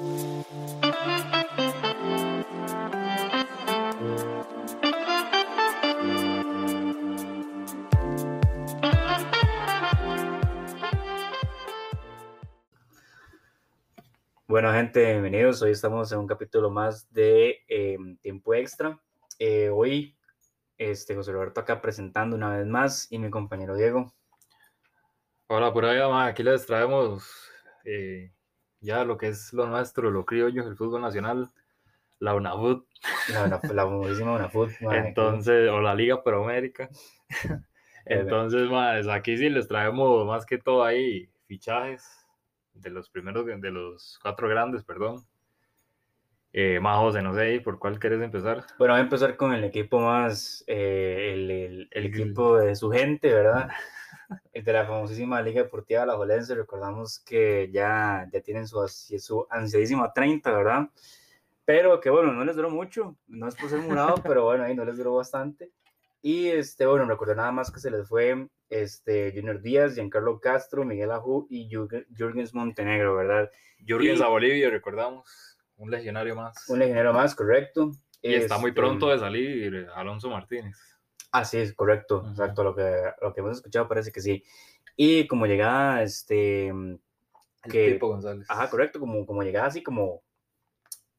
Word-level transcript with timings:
Bueno, 0.00 0.12
gente, 14.72 15.04
bienvenidos. 15.04 15.60
Hoy 15.60 15.72
estamos 15.72 16.10
en 16.12 16.20
un 16.20 16.26
capítulo 16.26 16.70
más 16.70 17.12
de 17.12 17.58
em, 17.68 18.16
Tiempo 18.16 18.54
Extra. 18.54 18.98
Eh, 19.38 19.68
hoy, 19.68 20.16
este, 20.78 21.14
José 21.14 21.32
Roberto 21.32 21.60
acá 21.60 21.82
presentando 21.82 22.36
una 22.36 22.56
vez 22.56 22.66
más 22.66 23.06
y 23.12 23.18
mi 23.18 23.28
compañero 23.28 23.76
Diego. 23.76 24.14
Hola, 25.48 25.70
por 25.74 25.84
ahí, 25.84 26.00
aquí 26.26 26.42
les 26.42 26.64
traemos 26.64 27.50
eh, 27.84 28.32
ya 28.80 29.04
lo 29.04 29.16
que 29.16 29.28
es 29.28 29.52
lo 29.52 29.66
nuestro, 29.66 30.10
lo 30.10 30.24
criollo, 30.24 30.66
el 30.66 30.76
fútbol 30.76 31.02
nacional, 31.02 31.50
la 32.18 32.34
UNAFUT. 32.34 32.86
La, 33.32 33.46
la, 33.46 33.60
la 33.62 33.84
famosísima 33.84 34.34
UNAFUT. 34.34 34.70
Entonces, 34.92 35.70
o 35.70 35.80
la 35.80 35.94
Liga 35.94 36.22
Proamérica. 36.22 36.88
Entonces, 38.04 38.68
más, 38.70 39.06
aquí 39.08 39.36
sí 39.36 39.48
les 39.48 39.68
traemos 39.68 40.26
más 40.26 40.46
que 40.46 40.58
todo 40.58 40.84
ahí 40.84 41.30
fichajes 41.46 42.26
de 42.74 42.90
los 42.90 43.10
primeros, 43.10 43.46
de 43.46 43.70
los 43.70 44.18
cuatro 44.22 44.48
grandes, 44.48 44.84
perdón. 44.84 45.24
Eh, 46.52 46.80
más 46.80 46.98
José, 46.98 47.22
no 47.22 47.34
sé, 47.34 47.60
¿por 47.60 47.78
cuál 47.78 47.98
quieres 47.98 48.20
empezar? 48.20 48.64
Bueno, 48.78 48.94
voy 48.94 49.00
a 49.00 49.04
empezar 49.04 49.36
con 49.36 49.52
el 49.52 49.62
equipo 49.62 50.00
más, 50.00 50.64
eh, 50.66 51.30
el, 51.32 51.88
el, 51.90 52.06
equipo 52.06 52.56
de 52.56 52.74
su 52.74 52.90
gente, 52.90 53.32
¿verdad? 53.32 53.68
de 54.52 54.72
la 54.72 54.86
famosísima 54.86 55.42
Liga 55.42 55.62
Deportiva 55.62 56.06
La 56.06 56.16
Jolense, 56.16 56.54
recordamos 56.54 57.20
que 57.20 57.70
ya, 57.72 58.28
ya 58.32 58.40
tienen 58.40 58.66
su, 58.66 58.86
su 58.88 59.46
ansiadísima 59.50 60.12
30, 60.12 60.52
¿verdad? 60.52 60.88
Pero 61.64 62.00
que 62.00 62.10
bueno, 62.10 62.32
no 62.32 62.44
les 62.44 62.56
duró 62.56 62.70
mucho, 62.70 63.16
no 63.28 63.48
es 63.48 63.54
por 63.54 63.70
ser 63.70 63.80
murado, 63.80 64.14
pero 64.22 64.44
bueno, 64.44 64.64
ahí 64.64 64.74
no 64.74 64.84
les 64.84 64.96
duró 64.96 65.14
bastante. 65.14 65.70
Y 66.22 66.48
este, 66.48 66.86
bueno, 66.86 67.06
recuerdo 67.06 67.34
nada 67.34 67.52
más 67.52 67.70
que 67.70 67.80
se 67.80 67.90
les 67.90 68.06
fue 68.06 68.48
este, 68.68 69.32
Junior 69.34 69.60
Díaz, 69.60 69.94
Giancarlo 69.94 70.38
Castro, 70.40 70.84
Miguel 70.84 71.10
Ajú 71.10 71.46
y 71.48 71.68
Jürgens 71.68 72.54
Montenegro, 72.54 73.16
¿verdad? 73.16 73.50
Jürgens 73.86 74.20
a 74.20 74.28
Bolivia, 74.28 74.68
recordamos, 74.68 75.58
un 75.76 75.90
legionario 75.90 76.36
más. 76.36 76.68
Un 76.68 76.78
legionario 76.78 77.12
más, 77.12 77.34
correcto. 77.34 77.92
Y 78.22 78.34
está 78.34 78.58
muy 78.58 78.70
este, 78.70 78.80
pronto 78.80 79.08
de 79.08 79.18
salir 79.18 79.88
Alonso 79.94 80.28
Martínez. 80.28 80.76
Ah, 81.32 81.44
sí, 81.44 81.58
es 81.58 81.74
correcto, 81.74 82.26
exacto, 82.30 82.64
lo 82.64 82.74
que, 82.74 83.12
lo 83.20 83.32
que 83.32 83.40
hemos 83.40 83.56
escuchado 83.56 83.88
parece 83.88 84.12
que 84.12 84.20
sí. 84.20 84.42
Y 84.96 85.26
como 85.26 85.46
llegada, 85.46 86.02
este... 86.02 86.68
El 86.68 87.00
que, 87.70 87.92
Pipo 87.92 88.08
González. 88.08 88.46
Ajá, 88.48 88.70
correcto, 88.70 88.98
como, 88.98 89.26
como 89.26 89.42
llegada 89.42 89.66
así 89.66 89.82
como 89.82 90.22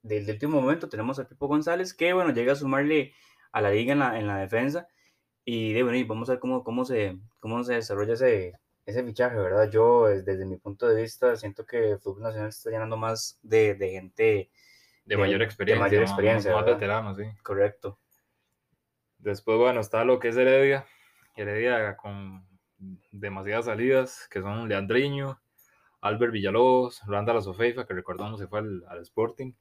del, 0.03 0.29
último 0.29 0.61
momento 0.61 0.89
tenemos 0.89 1.19
a 1.19 1.27
Pipo 1.27 1.47
González, 1.47 1.93
que 1.93 2.13
bueno, 2.13 2.31
llega 2.31 2.53
a 2.53 2.55
sumarle 2.55 3.13
a 3.51 3.61
la 3.61 3.71
liga 3.71 3.93
en 3.93 3.99
la, 3.99 4.19
en 4.19 4.27
la 4.27 4.37
defensa. 4.37 4.87
Y, 5.45 5.73
de, 5.73 5.83
bueno, 5.83 5.97
y 5.97 6.03
vamos 6.03 6.29
a 6.29 6.33
ver 6.33 6.39
cómo, 6.39 6.63
cómo, 6.63 6.85
se, 6.85 7.17
cómo 7.39 7.63
se 7.63 7.75
desarrolla 7.75 8.13
ese, 8.13 8.53
ese 8.85 9.03
fichaje, 9.03 9.37
¿verdad? 9.37 9.69
Yo, 9.69 10.07
desde 10.07 10.45
mi 10.45 10.57
punto 10.57 10.87
de 10.87 11.01
vista, 11.01 11.35
siento 11.35 11.65
que 11.65 11.91
el 11.91 11.99
fútbol 11.99 12.23
nacional 12.23 12.49
está 12.49 12.69
llenando 12.69 12.97
más 12.97 13.39
de, 13.41 13.75
de 13.75 13.89
gente 13.89 14.51
de, 15.05 15.17
mayor 15.17 15.41
experiencia. 15.41 15.83
De 15.83 15.89
mayor 15.89 16.03
experiencia. 16.03 16.53
Más, 16.53 16.65
veteranos, 16.65 17.17
sí. 17.17 17.23
Correcto. 17.43 17.99
Después, 19.21 19.57
bueno, 19.57 19.81
está 19.81 20.03
lo 20.03 20.19
que 20.19 20.29
es 20.29 20.37
Heredia. 20.37 20.85
Heredia 21.35 21.95
con 21.95 22.43
demasiadas 23.11 23.65
salidas, 23.65 24.27
que 24.31 24.41
son 24.41 24.67
Leandriño, 24.67 25.39
Albert 26.01 26.33
Villalobos, 26.33 27.01
Randall 27.05 27.43
Sofeifa, 27.43 27.85
que 27.85 27.93
recordamos 27.93 28.39
se 28.39 28.47
fue 28.47 28.59
al, 28.59 29.01
Sporting. 29.01 29.53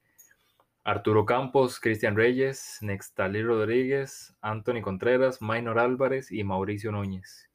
Arturo 0.83 1.27
Campos, 1.27 1.79
Cristian 1.79 2.15
Reyes, 2.15 2.79
Nextalí 2.81 3.43
Rodríguez, 3.43 4.35
Anthony 4.41 4.81
Contreras, 4.81 5.39
Maynor 5.43 5.77
Álvarez 5.77 6.31
y 6.31 6.43
Mauricio 6.43 6.91
Núñez. 6.91 7.51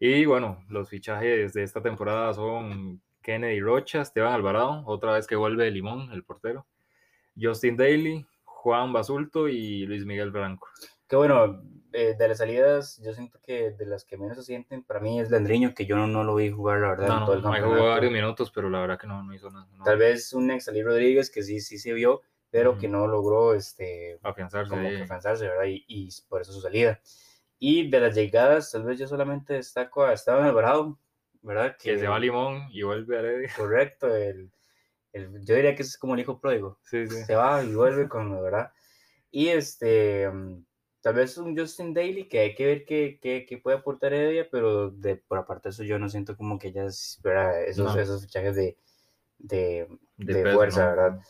Y 0.00 0.24
bueno, 0.24 0.64
los 0.70 0.88
fichajes 0.88 1.52
de 1.52 1.62
esta 1.62 1.82
temporada 1.82 2.32
son 2.32 3.02
Kennedy 3.20 3.60
Rocha, 3.60 4.00
Esteban 4.00 4.32
Alvarado, 4.32 4.82
otra 4.86 5.12
vez 5.12 5.26
que 5.26 5.36
vuelve 5.36 5.70
Limón, 5.70 6.10
el 6.12 6.24
portero, 6.24 6.66
Justin 7.38 7.76
Daly, 7.76 8.26
Juan 8.44 8.94
Basulto 8.94 9.46
y 9.46 9.84
Luis 9.84 10.06
Miguel 10.06 10.30
Blanco. 10.30 10.68
Qué 11.14 11.18
bueno, 11.18 11.62
eh, 11.92 12.16
de 12.18 12.26
las 12.26 12.38
salidas, 12.38 13.00
yo 13.00 13.14
siento 13.14 13.38
que 13.40 13.70
de 13.70 13.86
las 13.86 14.04
que 14.04 14.16
menos 14.16 14.36
se 14.36 14.42
sienten, 14.42 14.82
para 14.82 14.98
mí 14.98 15.20
es 15.20 15.30
Landriño, 15.30 15.72
que 15.72 15.86
yo 15.86 15.94
no, 15.94 16.08
no 16.08 16.24
lo 16.24 16.34
vi 16.34 16.50
jugar, 16.50 16.80
la 16.80 16.88
verdad. 16.88 17.06
No, 17.06 17.20
no, 17.20 17.26
todo 17.26 17.54
el 17.54 17.82
varios 17.84 18.12
minutos, 18.12 18.50
pero 18.50 18.68
la 18.68 18.80
verdad 18.80 18.98
que 18.98 19.06
no, 19.06 19.22
no 19.22 19.32
hizo 19.32 19.48
nada. 19.48 19.68
Tal 19.84 19.96
vez 19.96 20.32
un 20.32 20.48
Nextalí 20.48 20.82
Rodríguez, 20.82 21.30
que 21.30 21.44
sí, 21.44 21.60
sí 21.60 21.78
se 21.78 21.92
vio, 21.92 22.22
pero 22.50 22.76
que 22.76 22.88
no 22.88 23.06
logró 23.06 23.54
este, 23.54 24.18
afianzarse, 24.24 24.68
como 24.68 24.88
que 24.88 25.02
afianzarse 25.02 25.46
¿verdad? 25.46 25.66
Y, 25.66 25.84
y, 25.86 26.08
por 26.28 26.40
eso 26.40 26.52
su 26.52 26.60
salida. 26.60 27.00
Y 27.60 27.88
de 27.88 28.00
las 28.00 28.16
llegadas, 28.16 28.72
tal 28.72 28.82
vez 28.82 28.98
yo 28.98 29.06
solamente 29.06 29.54
destaco 29.54 30.02
a 30.02 30.14
Esteban 30.14 30.42
Alvarado, 30.42 30.98
¿verdad? 31.42 31.76
Que, 31.78 31.96
se 31.96 32.08
va 32.08 32.16
a 32.16 32.18
Limón 32.18 32.66
y 32.72 32.82
vuelve 32.82 33.16
a 33.16 33.20
Heredia. 33.20 33.50
Correcto, 33.56 34.12
el, 34.12 34.50
el, 35.12 35.44
yo 35.44 35.54
diría 35.54 35.76
que 35.76 35.82
es 35.82 35.96
como 35.96 36.14
el 36.14 36.20
hijo 36.22 36.40
pródigo. 36.40 36.80
Sí, 36.82 37.06
sí. 37.06 37.22
Se 37.22 37.36
va 37.36 37.62
y 37.62 37.72
vuelve 37.72 38.08
con, 38.08 38.32
¿verdad? 38.42 38.72
Y 39.30 39.48
este, 39.48 40.28
mm, 40.28 40.64
tal 41.04 41.16
vez 41.16 41.36
un 41.36 41.54
Justin 41.54 41.92
Daly, 41.92 42.28
que 42.28 42.40
hay 42.40 42.54
que 42.54 42.64
ver 42.64 42.84
qué, 42.86 43.18
qué, 43.20 43.44
qué 43.46 43.58
puede 43.58 43.76
aportar 43.76 44.14
Heredia, 44.14 44.48
pero 44.50 44.90
de, 44.90 45.16
por 45.16 45.36
aparte 45.36 45.68
de 45.68 45.74
eso 45.74 45.82
yo 45.84 45.98
no 45.98 46.08
siento 46.08 46.34
como 46.34 46.58
que 46.58 46.72
ya 46.72 46.86
¿verdad? 47.22 47.62
Esos, 47.64 47.94
esos 47.94 48.22
fichajes 48.22 48.56
de, 48.56 48.78
de, 49.36 49.86
de, 50.16 50.54
fuerza, 50.54 50.88
¿verdad? 50.88 51.20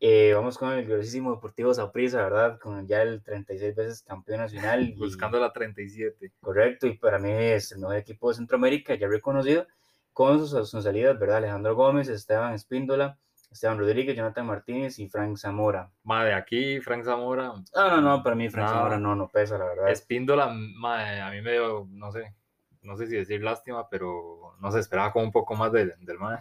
Eh, 0.00 0.32
vamos 0.32 0.56
con 0.56 0.72
el 0.72 0.86
gloriosísimo 0.86 1.34
Deportivo 1.34 1.74
Saprissa, 1.74 2.22
¿verdad? 2.22 2.58
Con 2.58 2.86
ya 2.86 3.02
el 3.02 3.22
36 3.22 3.76
veces 3.76 4.02
campeón 4.02 4.38
nacional. 4.40 4.94
Buscando 4.96 5.38
la 5.38 5.52
37. 5.52 6.32
Correcto, 6.40 6.86
y 6.86 6.96
para 6.96 7.18
mí 7.18 7.30
es 7.30 7.70
el 7.72 7.80
mejor 7.80 7.96
equipo 7.96 8.30
de 8.30 8.36
Centroamérica, 8.36 8.94
ya 8.94 9.08
reconocido, 9.08 9.66
con 10.14 10.48
sus, 10.48 10.70
salidas, 10.70 11.18
¿verdad? 11.18 11.36
Alejandro 11.36 11.76
Gómez, 11.76 12.08
Esteban 12.08 12.54
Espíndola, 12.54 13.18
Esteban 13.50 13.78
Rodríguez, 13.78 14.16
Jonathan 14.16 14.46
Martínez 14.46 14.98
y 14.98 15.08
Frank 15.08 15.36
Zamora. 15.36 15.90
Ma, 16.04 16.24
de 16.24 16.34
aquí, 16.34 16.80
Frank 16.80 17.04
Zamora. 17.04 17.54
No, 17.74 17.90
no, 17.90 18.00
no, 18.00 18.22
para 18.22 18.36
mí 18.36 18.48
Frank 18.48 18.68
Zamora 18.68 18.98
no, 18.98 19.14
no 19.14 19.28
pesa, 19.28 19.58
la 19.58 19.64
verdad. 19.64 19.90
Espíndola, 19.90 20.44
a 20.44 21.30
mí 21.30 21.40
me 21.42 21.52
dio, 21.52 21.86
no 21.90 22.12
sé, 22.12 22.34
no 22.82 22.96
sé 22.96 23.06
si 23.06 23.16
decir 23.16 23.42
lástima, 23.42 23.88
pero 23.88 24.54
no 24.60 24.70
se 24.70 24.80
esperaba 24.80 25.12
como 25.12 25.24
un 25.24 25.32
poco 25.32 25.54
más 25.54 25.72
del, 25.72 25.94
del 26.00 26.18
MAE. 26.18 26.40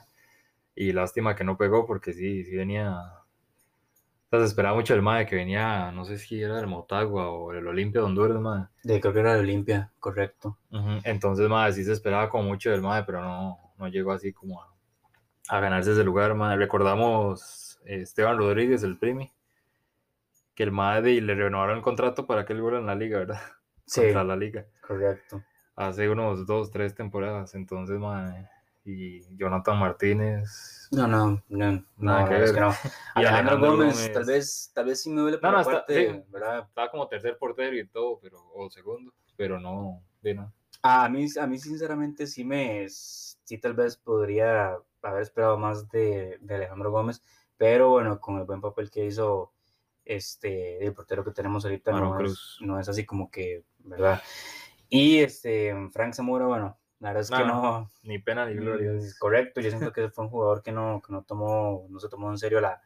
Y 0.75 0.91
lástima 0.91 1.35
que 1.35 1.43
no 1.43 1.57
pegó 1.57 1.85
porque 1.85 2.13
sí, 2.13 2.43
sí 2.43 2.55
venía 2.55 3.17
se 4.31 4.43
esperaba 4.43 4.75
mucho 4.75 4.93
el 4.93 5.01
MAE 5.01 5.25
que 5.25 5.35
venía, 5.35 5.91
no 5.91 6.03
sé 6.03 6.17
si 6.17 6.41
era 6.41 6.57
del 6.57 6.67
Motagua 6.67 7.29
o 7.29 7.53
el 7.53 7.65
Olimpia 7.65 8.01
de 8.01 8.07
Honduras, 8.07 8.39
MAE. 8.39 8.67
De, 8.83 8.99
creo 8.99 9.13
que 9.13 9.19
era 9.21 9.33
el 9.33 9.39
Olimpia, 9.39 9.91
correcto. 9.99 10.57
Entonces, 11.03 11.47
MAE, 11.47 11.73
sí 11.73 11.83
se 11.83 11.93
esperaba 11.93 12.29
como 12.29 12.43
mucho 12.43 12.69
del 12.69 12.81
MAE, 12.81 13.03
pero 13.03 13.21
no, 13.21 13.57
no 13.77 13.87
llegó 13.87 14.11
así 14.11 14.33
como 14.33 14.61
a, 14.61 14.73
a 15.49 15.59
ganarse 15.59 15.91
ese 15.93 16.03
lugar, 16.03 16.33
MAE. 16.35 16.57
Recordamos 16.57 17.79
eh, 17.85 18.01
Esteban 18.01 18.37
Rodríguez, 18.37 18.83
el 18.83 18.97
primi, 18.97 19.31
que 20.55 20.63
el 20.63 20.71
MAE 20.71 21.21
le 21.21 21.35
renovaron 21.35 21.77
el 21.77 21.83
contrato 21.83 22.25
para 22.25 22.45
que 22.45 22.53
él 22.53 22.61
vuelva 22.61 22.79
en 22.79 22.85
la 22.85 22.95
liga, 22.95 23.19
¿verdad? 23.19 23.41
Sí. 23.85 24.01
Contra 24.01 24.23
la 24.23 24.35
liga. 24.35 24.65
Correcto. 24.85 25.43
Hace 25.75 26.09
unos 26.09 26.45
dos, 26.45 26.71
tres 26.71 26.95
temporadas. 26.95 27.55
Entonces, 27.55 27.99
MAE 27.99 28.49
y 28.87 29.21
Jonathan 29.35 29.77
Martínez. 29.77 30.87
No, 30.91 31.07
no, 31.07 31.43
no, 31.49 31.83
nada 31.97 32.29
que 32.29 32.35
ver. 32.35 32.59
no. 32.59 32.71
y 33.17 33.25
Alejandro, 33.25 33.59
Gómez, 33.59 34.11
tal 34.13 34.23
vez, 34.23 34.71
tal 34.73 34.85
vez 34.85 35.01
sí 35.01 35.09
me 35.09 35.21
duele 35.21 35.37
por 35.37 35.51
no, 35.51 35.57
no, 35.57 35.63
parte, 35.63 36.25
¿verdad? 36.29 36.65
Estaba 36.67 36.89
como 36.89 37.07
tercer 37.07 37.37
portero 37.37 37.75
y 37.77 37.85
todo, 37.87 38.17
pero, 38.21 38.39
o 38.55 38.69
segundo, 38.69 39.13
pero 39.35 39.59
no, 39.59 40.01
de 40.21 40.35
nada. 40.35 40.53
A 40.81 41.09
mí, 41.09 41.27
a 41.39 41.47
mí 41.47 41.59
sinceramente 41.59 42.27
sí 42.27 42.45
me, 42.45 42.87
sí 42.87 43.57
tal 43.57 43.73
vez 43.73 43.97
podría 43.97 44.77
haber 45.01 45.21
esperado 45.21 45.57
más 45.57 45.89
de, 45.89 46.37
de 46.41 46.55
Alejandro 46.55 46.91
Gómez, 46.91 47.21
pero 47.57 47.89
bueno, 47.89 48.19
con 48.19 48.37
el 48.37 48.45
buen 48.45 48.61
papel 48.61 48.89
que 48.89 49.05
hizo 49.05 49.53
este, 50.05 50.85
el 50.85 50.93
portero 50.93 51.23
que 51.23 51.31
tenemos 51.31 51.65
ahorita, 51.65 51.91
no 51.91 52.19
es, 52.19 52.57
no 52.61 52.79
es, 52.79 52.87
así 52.89 53.05
como 53.05 53.29
que, 53.29 53.63
¿verdad? 53.79 54.21
Y 54.89 55.19
este, 55.19 55.73
Frank 55.91 56.13
Zamora, 56.13 56.45
bueno, 56.45 56.77
la 56.99 57.09
verdad 57.09 57.23
es 57.23 57.29
que 57.29 57.45
no. 57.45 57.89
Ni 58.03 58.19
pena 58.19 58.45
ni 58.45 58.55
gloria. 58.55 58.91
Correcto, 59.19 59.61
yo 59.61 59.69
siento 59.69 59.91
que 59.91 60.09
fue 60.09 60.25
un 60.25 60.31
jugador 60.31 60.63
que 60.63 60.71
no, 60.71 61.01
que 61.05 61.13
no 61.13 61.23
tomó, 61.23 61.85
no 61.89 61.99
se 61.99 62.09
tomó 62.09 62.31
en 62.31 62.37
serio 62.37 62.59
la, 62.59 62.81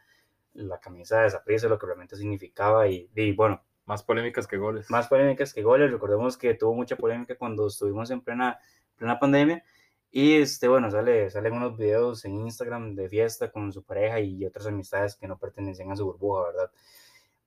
la 0.54 0.80
camisa 0.80 1.22
de 1.22 1.28
esa 1.28 1.68
lo 1.68 1.80
que 1.80 1.86
realmente 1.86 2.16
significaba. 2.16 2.88
Y, 2.88 3.10
y, 3.16 3.32
bueno. 3.34 3.64
Más 3.86 4.04
polémicas 4.04 4.48
que 4.48 4.58
goles. 4.58 4.90
Más 4.90 5.08
polémicas 5.08 5.54
que 5.54 5.64
goles. 5.64 5.92
Recordemos 5.92 6.38
que 6.38 6.54
tuvo 6.54 6.74
mucha 6.74 6.96
polémica 6.96 7.36
cuando 7.36 7.68
estuvimos 7.68 8.12
en 8.12 8.22
plena, 8.22 8.60
plena 8.96 9.20
pandemia. 9.20 9.64
Y 10.12 10.34
este, 10.36 10.68
bueno, 10.68 10.92
sale, 10.92 11.30
salen 11.30 11.54
unos 11.54 11.78
videos 11.78 12.26
en 12.26 12.36
Instagram 12.36 12.96
de 12.96 13.08
fiesta 13.08 13.50
con 13.50 13.72
su 13.72 13.84
pareja 13.84 14.20
y 14.20 14.46
otras 14.46 14.68
amistades 14.68 15.16
que 15.16 15.28
no 15.28 15.38
pertenecen 15.38 15.90
a 15.92 15.96
su 15.96 16.06
burbuja, 16.06 16.44
¿verdad? 16.52 16.72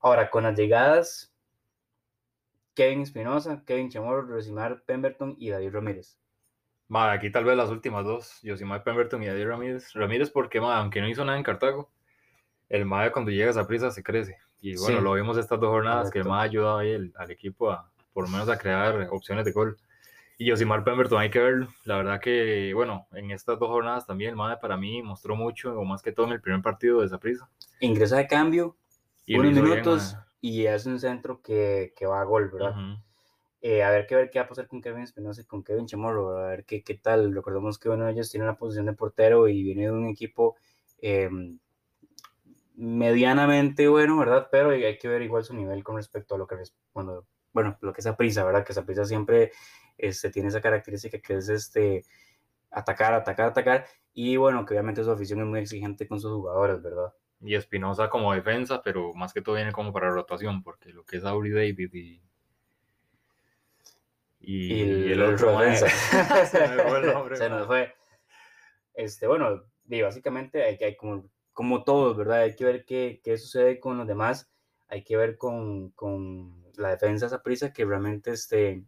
Ahora, 0.01 0.31
con 0.31 0.45
las 0.45 0.57
llegadas, 0.59 1.33
Kevin 2.75 3.03
Espinosa, 3.03 3.63
Kevin 3.67 3.91
Chamorro, 3.91 4.23
Rosimar 4.23 4.83
Pemberton 4.83 5.37
y 5.39 5.51
David 5.51 5.73
Ramírez 5.73 6.17
aquí 7.03 7.31
tal 7.31 7.45
vez 7.45 7.57
las 7.57 7.71
últimas 7.71 8.05
dos, 8.05 8.41
Josimar 8.45 8.83
Pemberton 8.85 9.23
y 9.23 9.27
Eddie 9.27 9.47
Ramírez. 9.47 9.93
Ramírez 9.95 10.31
porque, 10.31 10.59
aunque 10.59 11.01
no 11.01 11.09
hizo 11.09 11.25
nada 11.25 11.37
en 11.39 11.45
Cartago, 11.45 11.91
el 12.69 12.85
MAE 12.85 13.11
cuando 13.13 13.31
llega 13.31 13.59
a 13.61 13.67
prisa 13.67 13.91
se 13.91 14.03
crece. 14.03 14.39
Y 14.61 14.77
bueno, 14.77 14.99
Sí. 14.99 15.05
lo 15.05 15.13
vimos 15.15 15.37
estas 15.37 15.61
dos 15.61 15.71
jornadas 15.71 16.11
que 16.11 16.19
el 16.19 16.25
Correcto. 16.25 16.31
MAE 16.31 16.41
ha 16.41 16.43
ayudado 16.43 16.79
ahí 16.79 16.91
el- 16.93 17.13
al 17.17 17.31
equipo 17.31 17.71
a, 17.71 17.91
por 18.13 18.25
lo 18.25 18.31
menos 18.31 18.49
a 18.49 18.59
crear 18.59 19.09
opciones 19.11 19.45
de 19.45 19.53
gol. 19.53 19.77
Y 20.37 20.51
Josimar 20.51 20.83
Pemberton 20.85 21.21
hay 21.21 21.31
que 21.31 21.39
verlo. 21.39 21.69
La 21.85 21.97
verdad 21.97 22.21
que, 22.21 22.73
bueno, 22.75 23.07
en 23.13 23.31
estas 23.31 23.59
dos 23.59 23.69
jornadas 23.69 24.07
también 24.07 24.31
el 24.31 24.37
MAE 24.37 24.57
para 24.59 24.77
mí 24.77 25.03
mostró 25.03 25.37
mucho, 25.37 25.79
o 25.79 25.85
más 25.85 26.03
que 26.03 26.13
todo 26.13 26.27
en 26.27 26.33
el 26.33 26.41
primer 26.41 26.63
partido 26.63 27.01
de 27.01 27.07
esa 27.07 27.19
prisa. 27.19 27.49
Ingresa 27.81 28.17
de 28.17 28.27
cambio, 28.27 28.77
Y 29.27 29.37
unos 29.39 29.53
bien, 29.53 29.65
minutos 29.65 30.15
mae. 30.15 30.25
y 30.41 30.67
es 30.67 30.87
un 30.87 30.99
centro 30.99 31.41
que, 31.41 31.93
que 31.97 32.07
va 32.07 32.21
a 32.21 32.25
gol, 32.25 32.51
¿verdad? 32.51 32.73
Ujú. 32.73 32.99
Eh, 33.61 33.83
a 33.83 33.91
ver 33.91 34.07
qué 34.07 34.15
ver 34.17 34.31
qué 34.31 34.39
va 34.41 34.45
a 34.45 34.49
pasar 34.49 34.67
con 34.69 34.83
Kevin 34.83 35.03
Espinosa 35.03 35.41
y 35.41 35.45
con 35.47 35.63
Kevin 35.63 35.87
Chamorro, 35.87 36.37
a 36.37 36.49
ver 36.49 36.65
qué, 36.65 36.83
qué 36.83 36.95
tal. 36.95 37.35
Recordemos 37.35 37.79
que 37.79 37.89
uno 37.89 38.05
de 38.05 38.13
ellos 38.13 38.31
tiene 38.31 38.45
la 38.47 38.57
posición 38.59 38.87
de 38.87 38.93
portero 38.93 39.49
y 39.49 39.63
viene 39.63 39.85
de 39.85 39.93
un 39.93 40.07
equipo 40.07 40.57
eh, 41.01 41.31
medianamente 42.77 43.89
bueno, 43.89 44.19
¿verdad? 44.19 44.49
Pero 44.51 44.71
hay 44.71 44.99
que 44.99 45.09
ver 45.09 45.23
igual 45.23 45.45
su 45.45 45.55
nivel 45.55 45.83
con 45.85 45.97
respecto 45.97 46.35
a 46.35 46.39
lo 46.39 46.47
que, 46.47 46.57
cuando, 46.93 47.27
bueno, 47.55 47.79
lo 47.81 47.93
que 47.93 48.01
es 48.01 48.17
prisa, 48.17 48.45
¿verdad? 48.45 48.67
Que 48.67 48.83
prisa 48.83 49.05
siempre 49.07 49.53
este, 49.97 50.31
tiene 50.31 50.49
esa 50.49 50.61
característica 50.61 51.19
que 51.21 51.35
es 51.37 51.49
este, 51.49 52.05
atacar, 52.71 53.15
atacar, 53.15 53.49
atacar. 53.49 53.87
Y 54.13 54.37
bueno, 54.37 54.67
que 54.67 54.75
obviamente 54.75 55.03
su 55.05 55.11
afición 55.11 55.41
es 55.41 55.47
muy 55.47 55.61
exigente 55.61 56.07
con 56.07 56.21
sus 56.21 56.33
jugadores, 56.33 56.83
¿verdad? 56.83 57.15
Y 57.41 57.55
Espinosa 57.55 58.11
como 58.11 58.35
defensa, 58.35 58.83
pero 58.83 59.13
más 59.15 59.33
que 59.33 59.41
todo 59.41 59.55
viene 59.55 59.73
como 59.73 59.93
para 59.93 60.11
rotación, 60.11 60.63
porque 60.63 60.91
lo 60.91 61.05
que 61.05 61.17
es 61.19 61.25
Aubrey 61.25 61.53
David 61.53 61.95
y. 61.95 62.21
Y, 64.41 64.75
Y 64.75 64.83
el, 64.83 65.13
el 65.13 65.23
otro 65.23 65.59
defensa. 65.59 65.87
se 67.37 67.49
nos 67.49 67.67
fue. 67.67 67.95
Este, 68.95 69.27
bueno, 69.27 69.65
y 69.89 70.03
básicamente 70.03 70.65
hay 70.65 70.77
que, 70.77 70.87
hay 70.87 70.97
como, 70.97 71.29
como 71.53 71.85
todos, 71.85 72.17
¿verdad? 72.17 72.43
Hay 72.43 72.57
que 72.57 72.65
ver 72.65 72.85
qué, 72.85 73.21
qué 73.23 73.39
sucede 73.39 73.79
con 73.79 73.97
los 73.97 74.07
demás. 74.07 74.54
Hay 74.95 75.03
que 75.03 75.17
ver 75.17 75.37
con, 75.37 75.91
con 75.91 76.63
la 76.77 76.91
defensa 76.91 77.27
esa 77.27 77.43
prisa 77.43 77.73
que 77.73 77.85
realmente 77.85 78.31
este, 78.31 78.85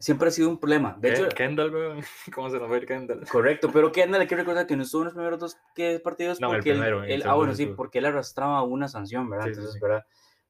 siempre 0.00 0.28
ha 0.28 0.30
sido 0.32 0.48
un 0.48 0.58
problema. 0.58 0.96
De 0.98 1.10
hecho, 1.12 1.28
Ken- 1.28 1.34
Kendall, 1.50 1.72
weón. 1.72 2.00
¿Cómo 2.34 2.50
se 2.50 2.58
nos 2.58 2.66
fue 2.66 2.78
el 2.78 2.86
Kendall? 2.86 3.24
correcto, 3.28 3.70
pero 3.72 3.92
anda, 4.02 4.18
hay 4.18 4.26
que 4.26 4.34
recordar 4.34 4.66
que 4.66 4.74
no 4.76 4.82
estuvo 4.82 5.02
en 5.02 5.06
los 5.06 5.14
primeros 5.14 5.38
dos 5.38 5.56
partidos 6.02 6.40
No, 6.40 6.48
el 6.48 6.56
porque 6.56 6.72
primero, 6.72 7.04
el 7.04 7.10
él- 7.12 7.22
ah, 7.24 7.34
bueno, 7.34 7.54
sí, 7.54 7.66
porque 7.66 7.98
él 8.00 8.06
arrastraba 8.06 8.64
una 8.64 8.88
sanción, 8.88 9.30
¿verdad? 9.30 9.44
Sí, 9.44 9.50
Entonces, 9.50 9.74
sí. 9.74 9.78
¿verdad? 9.80 10.04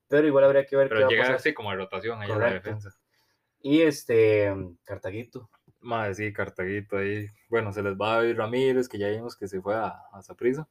Pero 0.09 0.27
igual 0.27 0.45
habría 0.45 0.65
que 0.65 0.75
ver 0.77 0.89
qué 0.89 0.95
Pero 0.95 1.01
va 1.03 1.07
a 1.07 1.11
llega 1.11 1.23
pasar. 1.25 1.37
así 1.37 1.53
como 1.53 1.71
de 1.71 1.77
rotación 1.77 2.23
ahí 2.23 2.31
en 2.31 2.39
la 2.39 2.51
defensa. 2.51 2.97
Y 3.61 3.83
este, 3.83 4.55
Cartaguito. 4.85 5.51
Madre, 5.81 6.15
sí, 6.15 6.33
Cartaguito 6.33 6.97
ahí. 6.97 7.27
Bueno, 7.51 7.73
se 7.75 7.83
les 7.83 7.95
va 7.95 8.15
a 8.15 8.17
David 8.17 8.37
Ramírez, 8.39 8.89
que 8.89 8.97
ya 8.99 9.09
vimos 9.11 9.37
que 9.37 9.49
se 9.49 9.61
fue 9.61 9.75
a, 9.75 9.95
a 10.13 10.23
Saprissa. 10.23 10.67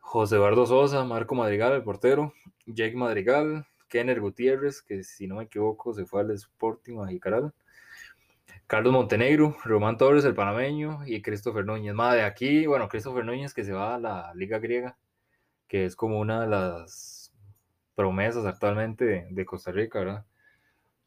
José 0.00 0.36
Eduardo 0.36 0.66
Sosa, 0.66 1.04
Marco 1.04 1.34
Madrigal, 1.34 1.72
el 1.74 1.82
portero. 1.82 2.32
Jake 2.66 2.96
Madrigal, 2.96 3.66
Kenner 3.88 4.20
Gutiérrez, 4.20 4.82
que 4.82 5.02
si 5.04 5.26
no 5.26 5.36
me 5.36 5.44
equivoco 5.44 5.94
se 5.94 6.04
fue 6.06 6.20
al 6.22 6.30
Sporting 6.32 6.98
a 7.00 7.08
Jicaral. 7.08 7.52
Carlos 8.66 8.92
Montenegro, 8.92 9.56
Román 9.64 9.96
Torres, 9.96 10.24
el 10.24 10.34
panameño, 10.34 11.00
y 11.06 11.22
Christopher 11.22 11.64
Núñez. 11.64 11.94
Madre, 11.94 12.22
aquí, 12.22 12.66
bueno, 12.66 12.88
Christopher 12.88 13.24
Núñez 13.24 13.54
que 13.54 13.64
se 13.64 13.72
va 13.72 13.94
a 13.94 13.98
la 13.98 14.32
Liga 14.34 14.58
Griega, 14.58 14.96
que 15.68 15.84
es 15.86 15.96
como 15.96 16.20
una 16.20 16.42
de 16.42 16.48
las 16.48 17.32
promesas 17.94 18.46
actualmente 18.46 19.04
de, 19.06 19.28
de 19.30 19.46
Costa 19.46 19.72
Rica, 19.72 20.00
¿verdad? 20.00 20.26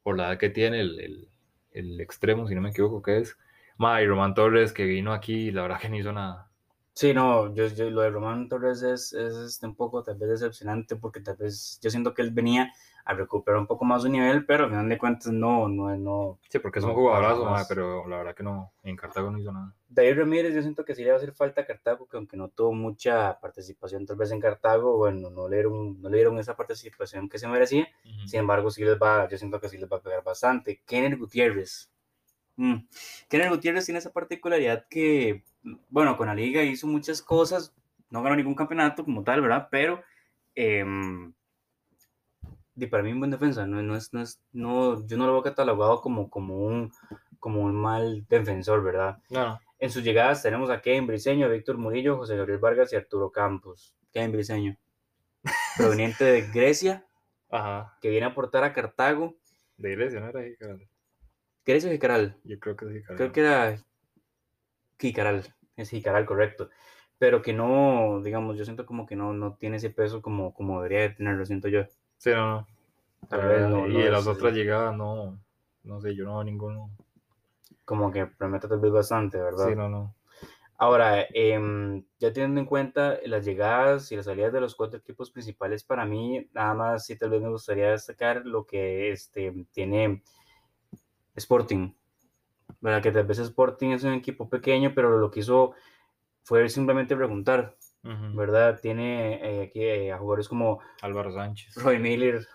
Por 0.03 0.17
la 0.17 0.29
edad 0.29 0.39
que 0.39 0.49
tiene 0.51 0.81
el, 0.81 0.99
el- 1.01 1.29
el 1.73 2.01
extremo, 2.01 2.47
si 2.47 2.55
no 2.55 2.61
me 2.61 2.71
equivoco, 2.71 3.01
que 3.01 3.19
es. 3.19 3.37
Ma, 3.77 4.01
y 4.01 4.07
Román 4.07 4.35
Torres, 4.35 4.73
que 4.73 4.85
vino 4.85 5.13
aquí, 5.13 5.51
la 5.51 5.63
verdad 5.63 5.79
que 5.81 5.89
no 5.89 5.97
hizo 5.97 6.13
nada. 6.13 6.50
Sí, 6.93 7.13
no, 7.13 7.53
yo, 7.55 7.67
yo- 7.67 7.89
lo 7.89 8.01
de 8.01 8.09
Román 8.09 8.47
Torres 8.49 8.81
es, 8.83 9.13
es 9.13 9.35
este, 9.35 9.65
un 9.65 9.75
poco 9.75 10.03
tal 10.03 10.17
vez 10.17 10.29
decepcionante 10.29 10.95
porque 10.97 11.21
tal 11.21 11.37
vez 11.37 11.79
yo 11.81 11.89
siento 11.89 12.13
que 12.13 12.21
él 12.21 12.31
venía 12.31 12.71
a 13.05 13.13
recuperar 13.13 13.59
un 13.59 13.67
poco 13.67 13.85
más 13.85 14.03
su 14.03 14.09
nivel, 14.09 14.45
pero 14.45 14.65
al 14.65 14.69
final 14.69 14.89
de 14.89 14.97
cuentas 14.97 15.31
no, 15.31 15.67
no, 15.67 15.95
no. 15.97 16.39
Sí, 16.49 16.59
porque 16.59 16.79
es 16.79 16.85
No, 16.85 16.89
un 16.91 16.95
jugadorazo, 16.95 17.45
más. 17.45 17.67
pero 17.67 18.07
la 18.07 18.17
verdad 18.17 18.35
que 18.35 18.43
no, 18.43 18.73
en 18.83 18.95
Cartago 18.95 19.31
no 19.31 19.39
hizo 19.39 19.51
nada. 19.51 19.73
David 19.87 20.17
Ramírez 20.19 20.53
yo 20.55 20.61
siento 20.61 20.85
que 20.85 20.95
sí 20.95 21.03
le 21.03 21.09
va 21.09 21.15
a 21.15 21.17
hacer 21.17 21.33
falta 21.33 21.61
a 21.61 21.65
Cartago, 21.65 22.07
que 22.07 22.17
aunque 22.17 22.37
no 22.37 22.49
tuvo 22.49 22.71
mucha 22.73 23.39
participación 23.39 24.05
tal 24.05 24.15
vez 24.17 24.31
en 24.31 24.39
Cartago, 24.39 24.97
bueno, 24.97 25.29
no 25.29 25.49
le 25.49 25.57
dieron, 25.57 26.01
no 26.01 26.09
le 26.09 26.17
dieron 26.17 26.39
esa 26.39 26.55
participación 26.55 27.27
que 27.27 27.37
se 27.39 27.47
merecía, 27.47 27.87
sin 28.23 28.39
embargo 28.41 28.71
sí 28.71 28.83
les 28.85 28.97
va, 28.97 29.27
yo 29.27 29.37
siento 29.37 29.59
que 29.59 29.67
sí 29.69 29.77
les 29.77 29.91
va 29.91 29.97
a 29.97 30.01
pegar 30.01 30.23
bastante. 30.23 30.81
Kenner 30.85 31.17
Gutiérrez. 31.17 31.91
Mm. 32.55 32.75
Kenner 33.29 33.49
Gutiérrez 33.49 33.85
tiene 33.85 33.99
esa 33.99 34.11
particularidad 34.11 34.85
que, 34.89 35.43
bueno, 35.89 36.17
con 36.17 36.27
la 36.27 36.35
liga 36.35 36.63
hizo 36.63 36.87
muchas 36.87 37.21
cosas, 37.21 37.73
no 38.09 38.21
ganó 38.21 38.35
ningún 38.35 38.55
campeonato 38.55 39.03
como 39.03 39.23
tal, 39.23 39.41
¿verdad? 39.41 39.67
Pero 39.71 40.03
em, 40.55 41.33
y 42.75 42.87
para 42.87 43.03
mí 43.03 43.11
un 43.11 43.19
buen 43.19 43.31
defensa, 43.31 43.65
no, 43.67 43.81
no 43.83 43.95
es, 43.95 44.13
no 44.13 44.21
es, 44.21 44.41
no, 44.51 45.05
yo 45.05 45.17
no 45.17 45.27
lo 45.27 45.33
veo 45.33 45.43
catalogado 45.43 46.01
como, 46.01 46.29
como, 46.29 46.65
un, 46.65 46.91
como 47.39 47.61
un 47.61 47.75
mal 47.75 48.25
defensor, 48.27 48.83
¿verdad? 48.83 49.19
No. 49.29 49.59
En 49.77 49.89
sus 49.89 50.03
llegadas 50.03 50.41
tenemos 50.41 50.69
a 50.69 50.81
Kevin 50.81 51.07
Briseño, 51.07 51.49
Víctor 51.49 51.77
Murillo, 51.77 52.17
José 52.17 52.35
Gabriel 52.37 52.59
Vargas 52.59 52.93
y 52.93 52.95
Arturo 52.95 53.31
Campos. 53.31 53.95
Kevin 54.11 54.31
Briseño, 54.31 54.77
proveniente 55.77 56.23
de 56.25 56.41
Grecia, 56.41 57.05
Ajá. 57.49 57.97
que 58.01 58.09
viene 58.09 58.25
a 58.25 58.29
aportar 58.29 58.63
a 58.63 58.73
Cartago. 58.73 59.35
De 59.77 59.91
iglesia, 59.91 60.19
¿no 60.19 60.29
era 60.29 60.43
Jicaral? 60.43 60.87
Grecia 61.65 61.89
o 61.89 61.93
Jicaral, 61.93 62.35
Yo 62.43 62.59
creo 62.59 62.75
que 62.75 62.85
sí, 62.87 62.93
Jicaral. 62.93 63.17
creo 63.17 63.31
que 63.31 63.39
era 63.41 63.77
Jicaral, 64.99 65.43
es 65.75 65.89
Jicaral, 65.89 66.25
correcto. 66.25 66.69
Pero 67.17 67.41
que 67.41 67.53
no, 67.53 68.21
digamos, 68.23 68.57
yo 68.57 68.65
siento 68.65 68.85
como 68.85 69.05
que 69.05 69.15
no, 69.15 69.33
no 69.33 69.55
tiene 69.55 69.77
ese 69.77 69.89
peso 69.91 70.21
como, 70.21 70.53
como 70.53 70.81
debería 70.81 71.01
de 71.01 71.09
tenerlo, 71.15 71.45
siento 71.45 71.67
yo. 71.67 71.83
Sí, 72.17 72.31
no, 72.31 72.47
no. 72.51 72.67
Tal 73.29 73.47
vez 73.47 73.67
no- 73.67 73.87
y 73.87 73.93
no 73.93 73.99
de 73.99 74.05
es 74.05 74.11
las 74.11 74.27
otras 74.27 74.53
llegadas, 74.53 74.95
no, 74.95 75.39
no 75.83 76.01
sé, 76.01 76.15
yo 76.15 76.25
no 76.25 76.35
veo 76.35 76.43
ninguno. 76.43 76.89
Como 77.85 78.11
que 78.11 78.25
promete 78.25 78.67
tal 78.67 78.79
vez 78.79 78.91
bastante, 78.91 79.37
¿verdad? 79.37 79.69
Sí, 79.69 79.75
no, 79.75 79.89
no. 79.89 80.15
Ahora, 80.77 81.27
em, 81.33 82.03
ya 82.19 82.33
teniendo 82.33 82.59
en 82.59 82.65
cuenta 82.65 83.19
las 83.25 83.45
llegadas 83.45 84.11
y 84.11 84.15
las 84.15 84.25
salidas 84.25 84.51
de 84.51 84.61
los 84.61 84.75
cuatro 84.75 84.97
equipos 84.97 85.29
principales, 85.29 85.83
para 85.83 86.05
mí, 86.05 86.49
nada 86.53 86.73
más 86.73 87.05
sí 87.05 87.15
tal 87.17 87.29
vez 87.29 87.41
me 87.41 87.49
gustaría 87.49 87.91
destacar 87.91 88.45
lo 88.45 88.65
que 88.65 89.11
este, 89.11 89.53
tiene 89.71 90.23
Sporting. 91.35 91.93
¿Verdad? 92.79 93.03
Que 93.03 93.11
tal 93.11 93.25
vez 93.25 93.39
Sporting 93.39 93.89
es 93.91 94.03
un 94.03 94.13
equipo 94.13 94.49
pequeño, 94.49 94.93
pero 94.95 95.17
lo 95.17 95.29
que 95.29 95.41
hizo 95.41 95.73
fue 96.43 96.67
simplemente 96.69 97.15
preguntar. 97.15 97.75
¿verdad? 98.03 98.79
Tiene 98.81 99.35
eh, 99.35 99.63
aquí 99.65 99.83
eh, 99.83 100.11
a 100.11 100.17
jugadores 100.17 100.47
como 100.49 100.79
Álvaro 101.01 101.31
Sánchez. 101.31 101.75
Roy 101.75 101.99
Miller, 101.99 102.47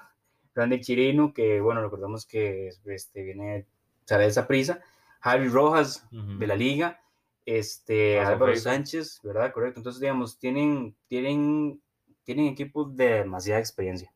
Randy 0.54 0.80
Chirino, 0.80 1.32
que 1.32 1.60
bueno, 1.60 1.82
recordamos 1.82 2.26
que 2.26 2.70
este, 2.86 3.22
viene, 3.22 3.66
sale 4.04 4.24
de 4.24 4.30
esa 4.30 4.48
prisa, 4.48 4.80
Javi 5.20 5.48
Rojas, 5.48 6.08
de 6.10 6.46
la 6.46 6.56
liga, 6.56 7.00
este, 7.44 8.18
Álvaro. 8.18 8.56
Sánchez, 8.56 9.20
¿verdad? 9.22 9.52
Correcto. 9.52 9.78
Entonces, 9.78 10.00
digamos, 10.00 10.38
tienen, 10.38 10.96
tienen, 11.06 11.80
tienen 12.24 12.46
equipos 12.46 12.96
de 12.96 13.18
demasiada 13.18 13.60
experiencia, 13.60 14.12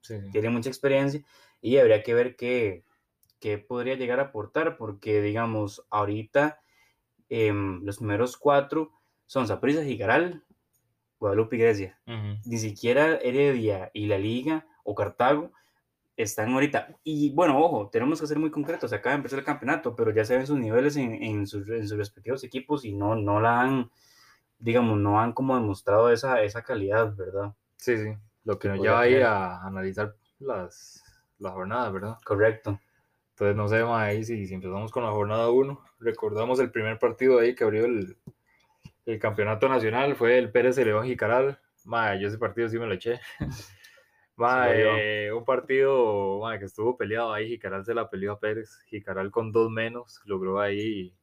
Sí, 0.00 0.20
sí. 0.20 0.30
tienen 0.32 0.52
mucha 0.52 0.68
experiencia 0.68 1.22
y 1.60 1.76
habría 1.78 2.02
que 2.02 2.14
ver 2.14 2.34
qué, 2.34 2.82
qué 3.40 3.58
podría 3.58 3.94
llegar 3.96 4.20
a 4.20 4.24
aportar, 4.24 4.76
porque, 4.76 5.20
digamos, 5.20 5.86
ahorita 5.90 6.60
em, 7.28 7.82
los 7.84 7.98
primeros 7.98 8.36
cuatro 8.36 8.92
son 9.26 9.46
Saprissa, 9.46 9.84
Jicaral, 9.84 10.44
Guadalupe 11.18 11.56
y 11.56 11.58
Grecia. 11.58 12.00
Ni 12.44 12.58
siquiera 12.58 13.16
Heredia 13.16 13.90
y 13.94 14.06
la 14.06 14.18
Liga 14.18 14.66
o 14.84 14.94
Cartago 14.94 15.52
están 16.16 16.52
ahorita. 16.52 16.96
Y 17.02 17.32
bueno, 17.32 17.58
ojo, 17.58 17.88
tenemos 17.90 18.20
que 18.20 18.26
ser 18.26 18.38
muy 18.38 18.50
concretos. 18.50 18.92
Acaba 18.92 19.12
de 19.12 19.18
empezar 19.18 19.38
el 19.38 19.44
campeonato, 19.44 19.96
pero 19.96 20.12
ya 20.12 20.24
se 20.24 20.36
ven 20.36 20.46
sus 20.46 20.58
niveles 20.58 20.96
en, 20.96 21.14
en 21.22 21.46
sus, 21.46 21.68
en 21.68 21.88
sus 21.88 21.96
respectivos 21.96 22.44
equipos 22.44 22.84
y 22.84 22.94
no, 22.94 23.16
no 23.16 23.40
la 23.40 23.60
han, 23.60 23.90
digamos, 24.58 24.98
no 24.98 25.20
han 25.20 25.32
como 25.32 25.54
demostrado 25.56 26.10
esa, 26.10 26.42
esa 26.42 26.62
calidad, 26.62 27.14
¿verdad? 27.16 27.54
Sí, 27.76 27.96
sí. 27.96 28.14
Lo 28.44 28.58
que 28.58 28.68
nos 28.68 28.80
lleva 28.80 29.00
ahí 29.00 29.20
a 29.22 29.62
analizar 29.62 30.14
las, 30.38 31.02
las 31.38 31.52
jornadas, 31.52 31.92
¿verdad? 31.92 32.18
Correcto. 32.24 32.78
Entonces, 33.34 33.56
no 33.56 33.68
sé, 33.68 33.82
ahí 33.82 34.22
si, 34.24 34.46
si 34.46 34.54
empezamos 34.54 34.92
con 34.92 35.02
la 35.02 35.10
jornada 35.10 35.50
1, 35.50 35.84
recordamos 35.98 36.60
el 36.60 36.70
primer 36.70 37.00
partido 37.00 37.40
ahí 37.40 37.56
que 37.56 37.64
abrió 37.64 37.84
el, 37.84 38.16
el 39.06 39.18
campeonato 39.18 39.68
nacional, 39.68 40.14
fue 40.14 40.38
el 40.38 40.52
Pérez 40.52 40.76
de 40.76 40.84
León 40.84 41.04
Jicaral. 41.04 41.60
Yo 42.20 42.28
ese 42.28 42.38
partido 42.38 42.68
sí 42.68 42.78
me 42.78 42.86
lo 42.86 42.94
eché. 42.94 43.20
Eh, 44.66 45.30
un 45.32 45.44
partido 45.44 46.40
que 46.58 46.64
estuvo 46.64 46.96
peleado 46.96 47.32
ahí, 47.32 47.50
Jicaral 47.50 47.84
se 47.84 47.94
la 47.94 48.10
peleó 48.10 48.32
a 48.32 48.40
Pérez. 48.40 48.80
Jicaral 48.86 49.30
con 49.30 49.52
dos 49.52 49.70
menos 49.70 50.20
logró 50.24 50.58
ahí 50.58 51.14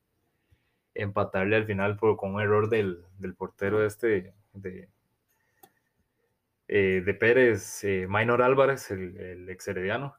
empatarle 0.94 1.58
al 1.58 1.65
final 1.65 1.98
por, 1.98 2.15
con 2.15 2.36
un 2.36 2.41
error 2.41 2.70
del, 2.70 3.03
del 3.18 3.36
portero 3.36 3.86
este 3.86 4.34
de, 4.53 4.88
eh, 6.70 7.01
de 7.06 7.13
Pérez, 7.13 7.84
eh, 7.84 8.08
Minor 8.10 8.41
Álvarez, 8.41 8.91
el, 8.91 9.18
el 9.18 9.50
ex 9.50 9.68
herediano. 9.68 10.15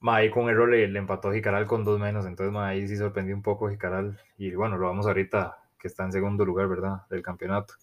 Ma, 0.00 0.16
ahí 0.16 0.30
con 0.30 0.48
error 0.48 0.68
le, 0.68 0.88
le 0.88 0.98
empató 0.98 1.32
Jicaral 1.32 1.66
con 1.66 1.84
dos 1.84 2.00
menos, 2.00 2.26
entonces 2.26 2.52
ma, 2.52 2.68
ahí 2.68 2.88
sí 2.88 2.96
sorprendió 2.96 3.34
un 3.34 3.42
poco 3.42 3.68
Jicaral. 3.68 4.18
Y 4.38 4.54
bueno, 4.54 4.76
lo 4.78 4.86
vamos 4.86 5.06
ahorita 5.06 5.58
que 5.78 5.88
está 5.88 6.04
en 6.04 6.12
segundo 6.12 6.44
lugar, 6.44 6.68
¿verdad? 6.68 7.06
Del 7.08 7.22
campeonato. 7.22 7.74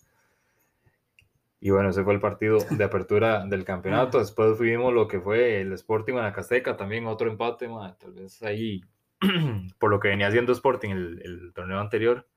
Y 1.59 1.71
bueno, 1.71 1.89
ese 1.89 2.03
fue 2.03 2.13
el 2.13 2.19
partido 2.19 2.59
de 2.69 2.83
apertura 2.83 3.45
del 3.45 3.65
campeonato. 3.65 4.19
Después 4.19 4.57
fuimos 4.57 4.93
lo 4.93 5.07
que 5.07 5.19
fue 5.19 5.61
el 5.61 5.73
Sporting 5.73 6.13
Guanacasteca, 6.13 6.77
también 6.77 7.07
otro 7.07 7.29
empate, 7.29 7.67
tal 7.99 8.13
vez 8.13 8.41
ahí, 8.43 8.81
por 9.79 9.89
lo 9.89 9.99
que 9.99 10.09
venía 10.09 10.27
haciendo 10.27 10.51
Sporting 10.51 10.89
el, 10.89 11.21
el 11.23 11.53
torneo 11.53 11.79
anterior. 11.79 12.27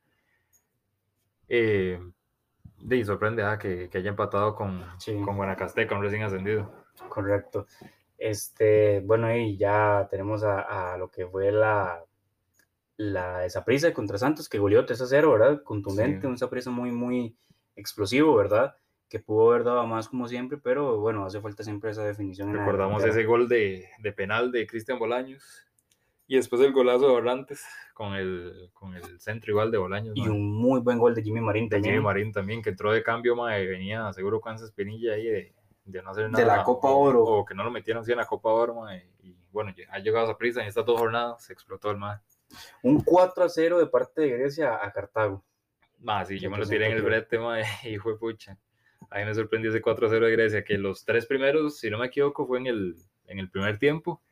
Eh, 1.49 2.01
y 2.89 3.05
sorprende 3.05 3.43
ah, 3.43 3.59
que, 3.59 3.91
que, 3.91 3.99
haya 3.99 4.11
empatado 4.11 4.55
con, 4.55 4.83
con 5.25 5.37
Guanacasteca, 5.37 5.95
un 5.95 6.03
recién 6.03 6.23
ascendido. 6.23 6.73
Correcto. 7.09 7.67
Este, 8.21 9.01
bueno, 9.01 9.35
y 9.35 9.57
ya 9.57 10.07
tenemos 10.11 10.45
a, 10.45 10.93
a 10.93 10.99
lo 10.99 11.11
que 11.11 11.27
fue 11.27 11.51
la, 11.51 12.05
la 12.99 13.47
esa 13.47 13.65
prisa 13.65 13.95
contra 13.95 14.19
Santos, 14.19 14.47
que 14.47 14.59
goleó 14.59 14.85
3 14.85 15.01
a 15.01 15.07
0, 15.07 15.33
¿verdad? 15.33 15.63
Contundente, 15.63 16.27
un 16.27 16.37
prisa 16.51 16.71
muy, 16.71 16.93
muy 16.93 17.35
explosivo, 17.75 18.37
¿verdad? 18.37 18.77
que 19.09 19.19
pudo 19.19 19.51
haber 19.51 19.65
dado 19.65 19.85
más 19.89 20.09
como 20.09 20.29
siempre, 20.29 20.57
pero 20.57 21.01
bueno, 21.01 21.25
hace 21.25 21.41
falta 21.41 21.65
siempre 21.65 21.91
esa 21.91 22.05
definición. 22.05 22.53
Recordamos 22.53 23.05
ese 23.05 23.25
gol 23.25 23.49
de, 23.49 23.89
de 23.99 24.13
penal 24.13 24.53
de 24.53 24.69
Cristian 24.69 25.01
Bolaños 25.01 25.67
y 26.29 26.37
después 26.37 26.63
el 26.63 26.73
golazo 26.73 27.09
de 27.09 27.15
Orrantes 27.15 27.67
con 27.93 28.15
el, 28.15 28.71
con 28.73 28.95
el 28.95 29.19
centro 29.19 29.51
igual 29.51 29.73
de 29.73 29.79
Bolaños. 29.79 30.13
Y 30.15 30.29
un 30.29 30.53
muy 30.53 30.81
buen 30.81 30.99
gol 30.99 31.13
de 31.17 31.25
Jimmy 31.25 31.41
Marín 31.41 31.69
también. 31.69 31.95
Jimmy 31.95 32.05
Marín 32.05 32.31
también, 32.31 32.63
que 32.63 32.71
entró 32.71 32.93
de 32.93 33.03
cambio, 33.03 33.35
mae, 33.35 33.67
venía 33.67 34.13
seguro 34.13 34.41
con 34.41 34.55
esa 34.55 34.67
espinilla 34.67 35.15
ahí 35.15 35.25
de, 35.25 35.55
de, 35.91 36.03
no 36.03 36.11
hacer 36.11 36.31
nada. 36.31 36.45
De 36.45 36.51
la 36.51 36.63
Copa 36.63 36.91
Oro. 36.91 37.25
O, 37.25 37.45
que 37.45 37.55
no 37.55 37.65
lo 37.65 37.71
metieron 37.71 38.03
así 38.03 38.13
en 38.13 38.19
la 38.19 38.27
Copa 38.27 38.51
Oro, 38.51 38.75
mae, 38.75 39.09
y 39.23 39.35
bueno, 39.53 39.75
ha 39.91 39.99
llegado 39.99 40.27
a 40.27 40.31
esa 40.31 40.39
prisa 40.39 40.63
en 40.63 40.69
estas 40.69 40.85
dos 40.85 40.99
jornadas, 40.99 41.45
se 41.45 41.53
explotó 41.53 41.91
el 41.91 41.97
mae. 41.97 42.19
Un 42.83 43.01
4 43.03 43.45
a 43.45 43.49
0 43.49 43.79
de 43.79 43.87
parte 43.87 44.23
de 44.23 44.31
Grecia 44.31 44.85
a 44.85 44.93
Cartago. 44.93 45.45
Más, 45.99 46.29
sí, 46.29 46.39
yo 46.39 46.51
me 46.51 46.59
lo 46.59 46.67
tiré 46.67 46.87
en 46.87 46.93
el 46.93 47.03
brete, 47.03 47.39
mae, 47.39 47.65
y 47.85 47.99
fue 47.99 48.19
pucha 48.19 48.59
a 49.11 49.19
mí 49.19 49.25
me 49.25 49.35
sorprendió 49.35 49.71
ese 49.71 49.83
4-0 49.83 50.21
de 50.21 50.31
Grecia, 50.31 50.65
que 50.65 50.79
los 50.79 51.05
tres 51.05 51.27
primeros, 51.27 51.79
si 51.79 51.91
no 51.91 51.99
me 51.99 52.07
equivoco, 52.07 52.47
fue 52.47 52.59
en 52.59 52.67
el, 52.67 52.97
en 53.27 53.39
el 53.39 53.51
primer 53.51 53.79
tiempo. 53.79 54.23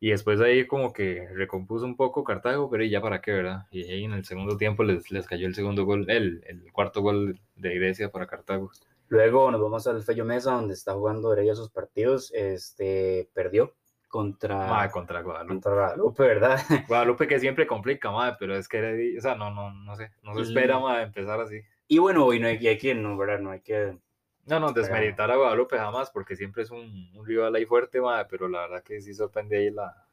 Y 0.00 0.10
después 0.10 0.40
ahí 0.40 0.66
como 0.66 0.92
que 0.92 1.28
recompuso 1.32 1.86
un 1.86 1.96
poco 1.96 2.24
Cartago, 2.24 2.68
pero 2.68 2.84
ya 2.84 3.00
para 3.00 3.20
qué, 3.20 3.32
¿verdad? 3.32 3.66
Y 3.70 3.84
ahí 3.84 4.04
en 4.04 4.12
el 4.12 4.24
segundo 4.24 4.56
tiempo 4.56 4.82
les, 4.82 5.10
les 5.10 5.26
cayó 5.26 5.46
el 5.46 5.54
segundo 5.54 5.84
gol, 5.84 6.10
el, 6.10 6.42
el 6.46 6.70
cuarto 6.72 7.00
gol 7.00 7.40
de 7.54 7.74
Grecia 7.76 8.10
para 8.10 8.26
Cartago. 8.26 8.70
Luego 9.08 9.50
nos 9.50 9.60
vamos 9.60 9.86
al 9.86 10.02
Fello 10.02 10.24
Mesa, 10.24 10.52
donde 10.52 10.74
está 10.74 10.94
jugando 10.94 11.32
Heredia 11.32 11.54
sus 11.54 11.70
partidos. 11.70 12.32
Este, 12.34 13.28
perdió 13.34 13.74
contra, 14.08 14.88
contra 14.92 15.22
Guadalupe. 15.22 15.54
Contra 15.54 15.72
Guadalupe, 15.72 16.22
¿verdad? 16.22 16.58
Guadalupe 16.88 17.26
que 17.26 17.40
siempre 17.40 17.66
complica, 17.66 18.10
madre, 18.10 18.36
pero 18.38 18.56
es 18.56 18.68
que 18.68 18.78
Heredia, 18.78 19.18
o 19.18 19.22
sea, 19.22 19.34
no, 19.34 19.50
no, 19.50 19.72
no 19.72 19.96
sé, 19.96 20.12
no 20.22 20.34
se 20.34 20.42
espera, 20.42 20.78
madre, 20.78 21.02
empezar 21.02 21.40
así. 21.40 21.60
Y 21.88 21.98
bueno, 21.98 22.32
y 22.32 22.40
no 22.40 22.46
hay, 22.46 22.64
hay 22.66 22.78
que, 22.78 22.94
no, 22.94 23.16
¿verdad? 23.16 23.40
No 23.40 23.50
hay 23.50 23.60
que 23.60 23.98
no, 24.46 24.60
no, 24.60 24.72
desmeritar 24.72 25.30
a 25.30 25.36
Guadalupe 25.36 25.78
jamás, 25.78 26.10
porque 26.10 26.36
siempre 26.36 26.62
es 26.62 26.70
un, 26.70 27.10
un 27.14 27.26
rival 27.26 27.54
ahí 27.54 27.66
fuerte, 27.66 28.00
madre, 28.00 28.26
pero 28.30 28.48
la 28.48 28.60
verdad 28.60 28.82
que 28.82 29.00
sí 29.00 29.14
sorprende 29.14 29.56
ahí 29.56 29.70
la, 29.70 30.06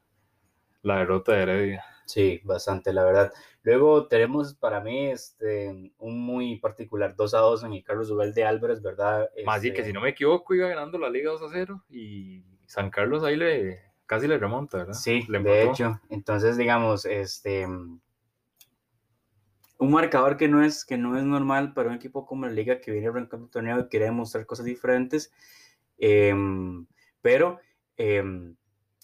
la 0.82 0.98
derrota 0.98 1.32
de 1.32 1.42
Heredia. 1.42 1.84
Sí, 2.06 2.40
bastante, 2.44 2.92
la 2.92 3.04
verdad. 3.04 3.32
Luego 3.62 4.06
tenemos 4.08 4.54
para 4.54 4.80
mí 4.80 5.06
este, 5.06 5.92
un 5.98 6.20
muy 6.20 6.56
particular 6.56 7.14
2 7.14 7.34
a 7.34 7.38
2 7.38 7.64
en 7.64 7.72
el 7.74 7.84
Carlos 7.84 8.12
de 8.34 8.44
Álvarez, 8.44 8.82
¿verdad? 8.82 9.30
Más 9.44 9.62
sí, 9.62 9.72
que 9.72 9.78
este 9.78 9.86
si 9.86 9.92
no 9.92 10.00
me 10.00 10.10
equivoco 10.10 10.54
iba 10.54 10.68
ganando 10.68 10.98
la 10.98 11.10
Liga 11.10 11.30
2 11.30 11.42
a 11.42 11.48
0 11.50 11.84
y 11.88 12.44
San 12.66 12.90
Carlos 12.90 13.22
ahí 13.22 13.36
le 13.36 13.80
casi 14.06 14.26
le 14.26 14.38
remonta, 14.38 14.78
¿verdad? 14.78 14.94
Sí, 14.94 15.24
de 15.28 15.62
hecho. 15.64 16.00
Entonces, 16.10 16.56
digamos, 16.56 17.06
este 17.06 17.66
un 19.82 19.90
marcador 19.90 20.36
que 20.36 20.46
no 20.46 20.62
es, 20.62 20.84
que 20.84 20.96
no 20.96 21.18
es 21.18 21.24
normal 21.24 21.74
para 21.74 21.88
un 21.88 21.96
equipo 21.96 22.24
como 22.24 22.46
la 22.46 22.52
Liga 22.52 22.80
que 22.80 22.92
viene 22.92 23.08
arrancando 23.08 23.46
el 23.46 23.50
torneo 23.50 23.80
y 23.80 23.88
quiere 23.88 24.04
demostrar 24.04 24.46
cosas 24.46 24.64
diferentes. 24.64 25.32
Em, 25.98 26.86
pero 27.20 27.58
em, 27.96 28.54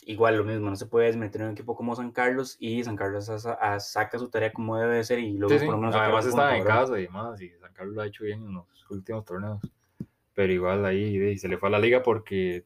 igual 0.09 0.37
lo 0.37 0.45
mismo, 0.45 0.71
no 0.71 0.77
se 0.77 0.87
puede 0.87 1.07
desmeter 1.07 1.43
en 1.43 1.49
un 1.49 1.53
equipo 1.53 1.77
como 1.77 1.95
San 1.95 2.13
Carlos 2.13 2.57
y 2.59 2.83
San 2.83 2.97
Carlos 2.97 3.31
saca 3.79 4.19
su 4.19 4.29
tarea 4.31 4.53
como 4.53 4.77
debe 4.77 5.05
ser 5.05 5.19
y 5.19 5.37
luego 5.37 5.55
por 5.65 5.75
lo 5.75 5.79
menos 5.79 5.95
además 5.95 6.27
está 6.27 6.57
en 6.57 6.65
casa 6.65 6.99
y 6.99 7.09
más 7.09 7.41
y 7.41 7.51
San 7.61 7.73
Carlos 7.73 7.95
lo 7.95 8.03
ha 8.03 8.07
hecho 8.07 8.25
bien 8.25 8.43
en 8.43 8.55
los 8.55 8.91
últimos 8.91 9.25
torneos 9.25 9.61
pero 10.35 10.53
igual 10.53 10.85
ahí 10.85 11.37
se 11.37 11.49
le 11.49 11.59
fue 11.59 11.69
a 11.69 11.73
la 11.73 11.79
liga 11.79 12.03
porque 12.03 12.65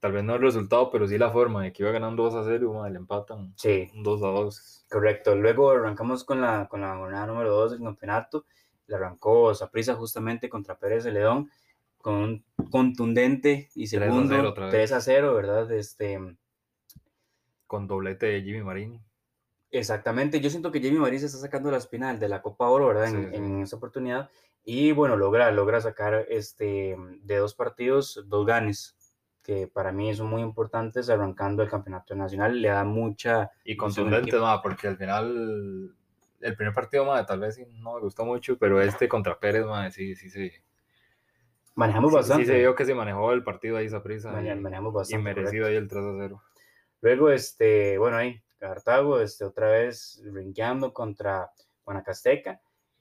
tal 0.00 0.10
vez 0.10 0.24
no 0.24 0.34
el 0.34 0.42
resultado, 0.42 0.90
pero 0.90 1.06
sí 1.06 1.16
la 1.16 1.30
forma 1.30 1.62
de 1.62 1.72
que 1.72 1.84
iba 1.84 1.92
ganando 1.92 2.24
2 2.24 2.34
a 2.34 2.42
0 2.42 2.84
y 2.88 2.90
le 2.90 2.98
empatan 2.98 3.54
sí. 3.56 3.88
2 3.94 4.22
a 4.24 4.26
2. 4.26 4.86
Correcto. 4.90 5.36
Luego 5.36 5.70
arrancamos 5.70 6.24
con 6.24 6.40
la, 6.40 6.66
con 6.68 6.80
la 6.80 6.96
jornada 6.96 7.28
número 7.28 7.52
2 7.52 7.70
del 7.70 7.82
campeonato. 7.82 8.46
Le 8.88 8.96
arrancó 8.96 9.54
Saprisa 9.54 9.94
justamente 9.94 10.48
contra 10.48 10.76
Pérez 10.76 11.04
de 11.04 11.12
León 11.12 11.48
con 11.98 12.14
un 12.14 12.44
contundente 12.68 13.70
y 13.76 13.86
segundo 13.86 14.52
3 14.52 14.90
a 14.90 15.00
0, 15.00 15.34
¿verdad? 15.36 15.70
Este, 15.70 16.18
con 17.72 17.86
doblete 17.86 18.26
de 18.26 18.42
Jimmy 18.42 18.62
Marín. 18.62 19.00
Exactamente, 19.70 20.40
yo 20.40 20.50
siento 20.50 20.70
que 20.70 20.78
Jimmy 20.78 20.98
Marín 20.98 21.18
se 21.18 21.24
está 21.24 21.38
sacando 21.38 21.70
la 21.70 21.78
espina 21.78 22.12
de 22.12 22.28
la 22.28 22.42
Copa 22.42 22.68
Oro, 22.68 22.88
¿verdad? 22.88 23.08
en, 23.08 23.32
en, 23.32 23.62
esa 23.62 23.76
oportunidad. 23.76 24.28
Y 24.62 24.92
bueno, 24.92 25.16
logra, 25.16 25.50
logra 25.50 25.80
sacar 25.80 26.26
este, 26.28 26.94
de 27.22 27.36
dos 27.38 27.54
partidos, 27.54 28.22
dos 28.26 28.44
ganes 28.44 28.94
que 29.42 29.68
para 29.68 29.90
mí 29.90 30.14
son 30.14 30.28
muy 30.28 30.42
importantes 30.42 31.08
arrancando 31.08 31.62
el 31.62 31.70
campeonato 31.70 32.14
nacional, 32.14 32.60
le 32.60 32.68
da 32.68 32.84
mucha... 32.84 33.50
Y 33.64 33.74
contundente, 33.74 34.36
no, 34.36 34.60
porque 34.62 34.88
al 34.88 34.98
final 34.98 35.94
el 36.40 36.54
primer 36.54 36.74
partido, 36.74 37.06
madre, 37.06 37.24
tal 37.24 37.40
vez 37.40 37.58
no 37.80 37.94
me 37.94 38.00
gustó 38.00 38.26
mucho, 38.26 38.58
pero 38.58 38.82
este 38.82 39.08
contra 39.08 39.40
Pérez, 39.40 39.64
madre, 39.64 39.92
sí, 39.92 40.14
sí, 40.14 40.28
sí. 40.28 40.52
Manejamos 41.74 42.12
bastante. 42.12 42.44
Sí, 42.44 42.52
se 42.52 42.58
vio 42.58 42.74
que 42.74 42.84
se 42.84 42.94
manejó 42.94 43.32
el 43.32 43.42
partido 43.42 43.78
ahí, 43.78 43.86
esa 43.86 44.02
prisa. 44.02 44.30
manejamos 44.30 44.92
bastante. 44.92 45.18
Y 45.18 45.24
merecido 45.24 45.66
ahí 45.66 45.76
el 45.76 45.88
3 45.88 46.04
a 46.04 46.12
0. 46.18 46.42
Luego, 47.02 47.30
este, 47.30 47.98
bueno, 47.98 48.16
ahí, 48.16 48.40
Cartago, 48.58 49.20
este, 49.20 49.44
otra 49.44 49.70
vez 49.70 50.22
rinqueando 50.24 50.94
contra 50.94 51.50
Guanacasteca 51.84 52.60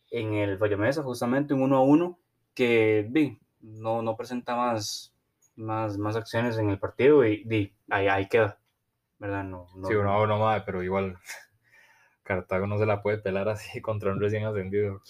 en 0.10 0.34
el 0.34 0.60
Mesa, 0.77 1.03
justamente 1.03 1.53
un 1.53 1.62
1 1.62 1.77
a 1.77 1.81
1, 1.81 2.20
que, 2.53 3.08
vi, 3.10 3.39
no, 3.62 4.01
no 4.01 4.17
presenta 4.17 4.55
más 4.58 5.12
más, 5.55 5.98
más 5.98 6.15
acciones 6.15 6.58
en 6.58 6.70
el 6.70 6.79
partido 6.79 7.25
y, 7.25 7.74
ahí, 7.89 8.08
ahí, 8.08 8.27
queda, 8.27 8.60
¿verdad? 9.20 9.43
No, 9.43 9.67
no, 9.75 9.88
sí, 9.88 9.96
uno 9.96 10.27
no 10.27 10.39
más, 10.39 10.63
pero 10.63 10.84
igual 10.84 11.17
Cartago 12.24 12.67
no 12.67 12.77
se 12.77 12.86
la 12.86 13.01
puede 13.01 13.17
pelar 13.17 13.50
así 13.50 13.81
contra 13.81 14.12
un 14.12 14.20
recién 14.20 14.46
ascendido. 14.46 15.01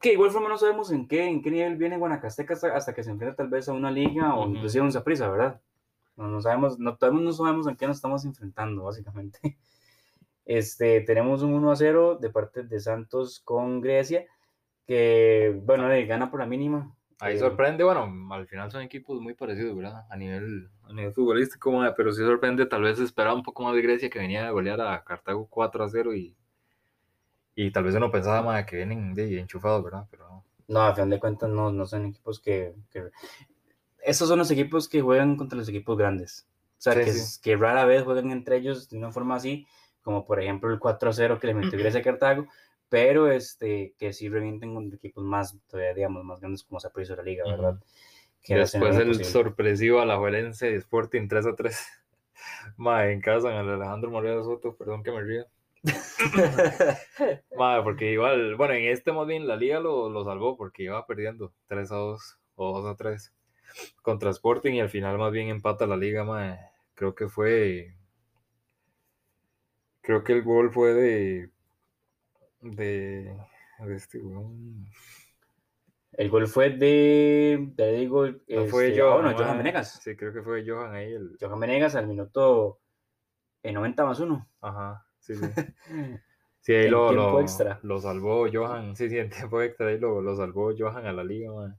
Que 0.00 0.12
igual 0.12 0.30
forma 0.30 0.48
no 0.48 0.58
sabemos 0.58 0.92
en 0.92 1.08
qué, 1.08 1.26
en 1.26 1.42
qué 1.42 1.50
nivel 1.50 1.76
viene 1.76 1.96
Guanacasteca 1.96 2.54
hasta, 2.74 2.94
que 2.94 3.02
se 3.02 3.10
enfrenta 3.10 3.36
tal 3.36 3.48
vez 3.48 3.68
a 3.68 3.72
una 3.72 3.90
liga 3.90 4.34
o 4.34 4.46
inclusive 4.46 4.82
a 4.82 4.84
un 4.84 4.92
Zaprisa, 4.92 5.28
¿verdad? 5.30 5.60
No, 6.16 6.26
no 6.28 6.40
sabemos, 6.40 6.78
no, 6.78 6.96
no 7.00 7.32
sabemos 7.32 7.66
en 7.66 7.76
qué 7.76 7.86
nos 7.86 7.96
estamos 7.96 8.24
enfrentando, 8.24 8.84
básicamente. 8.84 9.38
Este, 10.48 11.00
tenemos 11.00 11.42
un 11.42 11.54
1 11.54 11.72
a 11.72 11.74
0 11.74 12.18
de 12.20 12.30
parte 12.30 12.62
de 12.62 12.78
Santos 12.78 13.40
con 13.40 13.80
Grecia, 13.80 14.26
que, 14.86 15.60
bueno, 15.64 15.88
gana 16.06 16.30
por 16.30 16.38
la 16.38 16.46
mínima, 16.46 16.96
Ahí 17.18 17.38
sorprende, 17.38 17.82
bueno, 17.82 18.12
al 18.30 18.46
final 18.46 18.70
son 18.70 18.82
equipos 18.82 19.20
muy 19.22 19.32
parecidos, 19.32 19.74
¿verdad? 19.74 20.04
A 20.10 20.16
nivel, 20.16 20.68
a 20.84 20.92
nivel 20.92 21.14
futbolístico, 21.14 21.72
pero 21.96 22.12
sí 22.12 22.22
sorprende, 22.22 22.66
tal 22.66 22.82
vez 22.82 22.98
esperaba 22.98 23.34
un 23.34 23.42
poco 23.42 23.62
más 23.62 23.74
de 23.74 23.80
Grecia 23.80 24.10
que 24.10 24.18
venía 24.18 24.46
a 24.46 24.50
golear 24.50 24.82
a 24.82 25.02
Cartago 25.02 25.46
4 25.48 25.84
a 25.84 25.88
0 25.88 26.14
y, 26.14 26.36
y 27.54 27.70
tal 27.70 27.84
vez 27.84 27.94
uno 27.94 28.10
pensaba 28.10 28.42
más 28.42 28.66
que 28.66 28.76
vienen 28.76 29.14
de 29.14 29.40
enchufados, 29.40 29.82
¿verdad? 29.82 30.06
Pero 30.10 30.28
no. 30.28 30.44
No, 30.68 30.80
a 30.82 30.94
fin 30.94 31.08
de 31.08 31.18
cuentas 31.18 31.48
no, 31.48 31.72
no 31.72 31.86
son 31.86 32.04
equipos 32.06 32.38
que, 32.38 32.74
que... 32.90 33.04
Esos 34.06 34.28
son 34.28 34.38
los 34.38 34.50
equipos 34.52 34.88
que 34.88 35.02
juegan 35.02 35.36
contra 35.36 35.58
los 35.58 35.68
equipos 35.68 35.98
grandes. 35.98 36.46
O 36.78 36.80
sea, 36.80 36.94
que, 36.94 37.12
que 37.42 37.56
rara 37.56 37.84
vez 37.84 38.04
juegan 38.04 38.30
entre 38.30 38.56
ellos 38.56 38.88
de 38.88 38.98
una 38.98 39.10
forma 39.10 39.34
así, 39.34 39.66
como 40.00 40.24
por 40.24 40.40
ejemplo 40.40 40.70
el 40.70 40.78
4 40.78 41.10
a 41.10 41.12
0 41.12 41.38
que 41.40 41.48
le 41.48 41.54
metió 41.54 41.76
Grecia 41.76 42.00
a 42.00 42.04
Cartago, 42.04 42.46
pero 42.88 43.28
este, 43.28 43.94
que 43.98 44.12
sí 44.12 44.28
revienten 44.28 44.74
con 44.74 44.94
equipos 44.94 45.24
más, 45.24 45.58
todavía 45.66 45.92
digamos, 45.92 46.22
más 46.22 46.38
grandes 46.38 46.62
como 46.62 46.78
se 46.78 46.88
de 46.94 47.16
la 47.16 47.22
liga, 47.24 47.44
¿verdad? 47.44 47.80
Que 48.42 48.54
Después 48.54 48.96
el 48.96 49.24
sorpresivo 49.24 50.00
a 50.00 50.06
la 50.06 50.18
Juelense 50.18 50.72
Sporting 50.76 51.26
3 51.26 51.46
a 51.46 51.56
3. 51.56 51.86
Madre, 52.76 53.12
en 53.12 53.20
casa, 53.20 53.50
en 53.50 53.66
el 53.66 53.74
Alejandro 53.74 54.10
Moreno 54.12 54.44
Soto, 54.44 54.76
perdón 54.76 55.02
que 55.02 55.10
me 55.10 55.22
ría. 55.22 55.46
Madre, 57.58 57.82
porque 57.82 58.12
igual, 58.12 58.54
bueno, 58.54 58.74
en 58.74 58.84
este 58.84 59.10
más 59.10 59.26
bien 59.26 59.48
la 59.48 59.56
liga 59.56 59.80
lo, 59.80 60.08
lo, 60.08 60.24
salvó 60.24 60.56
porque 60.56 60.84
iba 60.84 61.04
perdiendo 61.06 61.52
3 61.66 61.90
a 61.90 61.96
2 61.96 62.38
o 62.54 62.82
2 62.82 62.92
a 62.92 62.96
3 62.96 63.32
contra 64.02 64.30
Sporting 64.30 64.74
y 64.74 64.80
al 64.80 64.88
final 64.88 65.18
más 65.18 65.32
bien 65.32 65.48
empata 65.48 65.86
la 65.86 65.96
liga, 65.96 66.24
madre. 66.24 66.58
Creo 66.94 67.14
que 67.14 67.28
fue. 67.28 67.96
Creo 70.00 70.22
que 70.22 70.32
el 70.32 70.42
gol 70.42 70.70
fue 70.72 70.94
de 70.94 71.50
de, 72.74 73.36
este 73.94 74.20
El 76.12 76.30
gol 76.30 76.46
fue 76.46 76.70
de, 76.70 77.72
te 77.76 77.92
digo, 77.92 78.26
no 78.26 78.66
fue 78.66 78.88
este, 78.88 79.00
Johan, 79.00 79.22
bueno, 79.22 79.38
Johan 79.38 79.58
Menegas. 79.58 80.00
Sí, 80.02 80.16
creo 80.16 80.32
que 80.32 80.42
fue 80.42 80.64
Johan 80.66 80.94
ahí. 80.94 81.12
El... 81.12 81.36
Johan 81.40 81.58
Menegas 81.58 81.94
al 81.94 82.06
minuto 82.06 82.80
90 83.62 84.04
más 84.04 84.20
uno. 84.20 84.48
Ajá, 84.60 85.06
sí, 85.18 85.34
sí. 85.34 85.46
Sí, 86.60 86.74
ahí 86.74 86.88
lo, 86.88 87.12
lo, 87.12 87.40
lo, 87.82 88.00
salvó 88.00 88.48
Johan, 88.52 88.96
sí, 88.96 89.08
sí, 89.08 89.16
en 89.18 89.30
tiempo 89.30 89.62
extra 89.62 89.86
ahí 89.86 90.00
lo, 90.00 90.20
lo 90.20 90.34
salvó 90.34 90.72
Johan 90.76 91.06
a 91.06 91.12
la 91.12 91.22
liga, 91.22 91.52
man. 91.52 91.78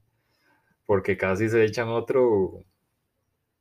Porque 0.88 1.18
casi 1.18 1.50
se 1.50 1.62
echan 1.64 1.88
otro. 1.88 2.64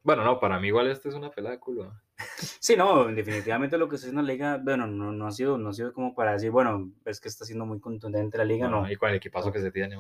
Bueno, 0.01 0.24
no, 0.24 0.39
para 0.39 0.62
mí 0.62 0.67
igual 0.67 0.89
este 0.89 1.10
es 1.10 1.15
una 1.15 1.29
película. 1.29 2.01
Sí, 2.38 2.77
no, 2.77 3.03
definitivamente 3.07 3.77
lo 3.77 3.89
que 3.89 3.96
está 3.96 4.05
haciendo 4.05 4.22
la 4.22 4.31
liga, 4.31 4.62
bueno, 4.63 4.88
no, 4.88 5.12
no, 5.12 5.27
ha 5.27 5.31
sido, 5.34 5.57
no 5.57 5.69
ha 5.69 5.74
sido 5.74 5.91
como 5.91 6.15
para 6.15 6.31
decir, 6.31 6.51
bueno, 6.51 6.89
es 7.03 7.19
que 7.19 7.27
está 7.27 7.43
siendo 7.43 7.65
muy 7.65 7.81
contundente 7.81 8.38
la 8.38 8.46
liga, 8.46 8.69
no. 8.69 8.89
y 8.89 8.96
con 8.96 9.10
el 9.10 9.17
equipazo 9.17 9.51
que 9.51 9.60
se 9.60 9.72
tiene, 9.72 9.98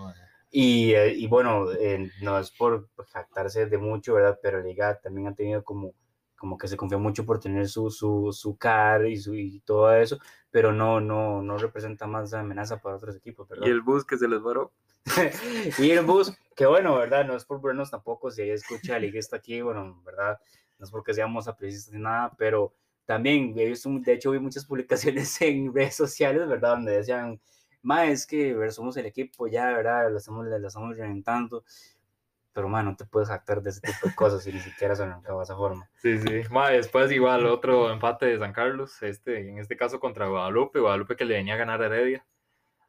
Y, 0.51 0.93
eh, 0.93 1.15
y 1.15 1.27
bueno, 1.27 1.69
eh, 1.73 2.09
no 2.21 2.39
es 2.39 2.49
por 2.51 2.87
jactarse 3.09 3.65
de 3.65 3.77
mucho, 3.77 4.13
¿verdad? 4.13 4.39
Pero 4.41 4.59
la 4.59 4.63
liga 4.63 4.97
también 4.97 5.27
ha 5.27 5.35
tenido 5.35 5.65
como, 5.65 5.95
como 6.37 6.57
que 6.57 6.69
se 6.69 6.77
confía 6.77 6.97
mucho 6.97 7.25
por 7.25 7.41
tener 7.41 7.67
su, 7.67 7.91
su, 7.91 8.31
su 8.31 8.55
car 8.55 9.05
y, 9.05 9.17
su, 9.17 9.35
y 9.35 9.59
todo 9.65 9.93
eso, 9.93 10.17
pero 10.49 10.71
no, 10.71 11.01
no, 11.01 11.41
no 11.41 11.57
representa 11.57 12.07
más 12.07 12.33
amenaza 12.33 12.77
para 12.77 12.95
otros 12.95 13.17
equipos, 13.17 13.49
¿verdad? 13.49 13.67
Y 13.67 13.69
el 13.69 13.81
bus 13.81 14.05
que 14.05 14.17
se 14.17 14.29
les 14.29 14.41
varó. 14.41 14.71
y 15.79 15.91
el 15.91 16.05
bus, 16.05 16.33
que 16.55 16.65
bueno, 16.65 16.95
¿verdad? 16.97 17.25
No 17.25 17.35
es 17.35 17.45
por 17.45 17.61
vernos 17.61 17.91
tampoco, 17.91 18.31
si 18.31 18.41
ella 18.41 18.53
escucha 18.53 18.93
la 18.93 18.99
liga 18.99 19.19
está 19.19 19.37
aquí, 19.37 19.61
bueno, 19.61 20.01
¿verdad? 20.05 20.39
no 20.77 20.85
es 20.85 20.91
porque 20.91 21.13
seamos 21.13 21.47
aprecistas 21.47 21.93
ni 21.93 22.01
nada, 22.01 22.31
pero 22.37 22.73
también 23.05 23.53
de 23.55 23.71
hecho 23.71 24.31
vi 24.31 24.39
muchas 24.39 24.65
publicaciones 24.65 25.41
en 25.41 25.73
redes 25.73 25.95
sociales, 25.95 26.47
¿verdad? 26.47 26.71
Donde 26.71 26.97
decían, 26.97 27.39
más 27.81 28.09
es 28.09 28.27
que 28.27 28.53
ver, 28.53 28.71
somos 28.71 28.97
el 28.97 29.05
equipo 29.05 29.47
ya, 29.47 29.71
¿verdad? 29.71 30.11
Lo 30.11 30.17
estamos, 30.17 30.45
lo 30.45 30.67
estamos 30.67 30.95
reventando. 30.95 31.63
Pero, 32.53 32.67
ma, 32.69 32.81
no 32.81 32.95
te 32.95 33.05
puedes 33.05 33.29
jactar 33.29 33.61
de 33.61 33.69
ese 33.69 33.81
tipo 33.81 34.07
de 34.07 34.15
cosas 34.15 34.43
si 34.43 34.51
ni 34.51 34.59
siquiera 34.59 34.95
se 34.95 35.03
arrancado 35.03 35.37
de 35.37 35.43
esa 35.43 35.55
forma. 35.55 35.87
Sí, 36.01 36.17
sí. 36.17 36.41
Ma, 36.49 36.71
después 36.71 37.11
igual 37.11 37.45
otro 37.45 37.91
empate 37.91 38.25
de 38.25 38.39
San 38.39 38.51
Carlos, 38.51 39.01
este, 39.03 39.47
en 39.47 39.59
este 39.59 39.77
caso 39.77 39.99
contra 39.99 40.27
Guadalupe, 40.27 40.79
Guadalupe 40.79 41.15
que 41.15 41.25
le 41.25 41.35
venía 41.35 41.53
a 41.53 41.57
ganar 41.57 41.83
a 41.83 41.85
Heredia. 41.85 42.25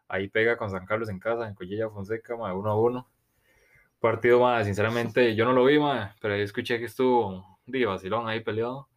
Ahí 0.09 0.29
pega 0.29 0.57
con 0.57 0.71
San 0.71 0.87
Carlos 0.87 1.09
en 1.09 1.19
casa, 1.19 1.47
en 1.47 1.55
Collella 1.55 1.91
Fonseca, 1.91 2.37
ma, 2.37 2.55
uno 2.55 2.71
a 2.71 2.81
uno. 2.81 3.09
Partido, 4.00 4.41
ma, 4.41 4.65
sinceramente, 4.65 5.35
yo 5.35 5.45
no 5.45 5.53
lo 5.53 5.65
vi, 5.65 5.79
ma, 5.79 6.15
pero 6.21 6.35
escuché 6.35 6.79
que 6.79 6.87
estuvo 6.87 7.59
de 7.67 7.85
vacilón 7.87 8.29
ahí 8.29 8.41
peleado. 8.41 8.88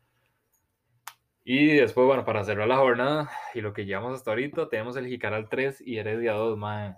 Y 1.44 1.75
después, 1.75 2.06
bueno, 2.06 2.24
para 2.24 2.44
cerrar 2.44 2.68
la 2.68 2.77
jornada 2.77 3.30
y 3.53 3.62
lo 3.62 3.74
que 3.74 3.86
llevamos 3.86 4.13
hasta 4.13 4.32
ahorita, 4.32 4.70
tenemos 4.70 4.96
el 4.96 5.08
Jicaral 5.08 5.50
3 5.50 5.82
y 5.82 5.98
Heredia 5.98 6.34
2, 6.34 6.58
mae. 6.58 6.96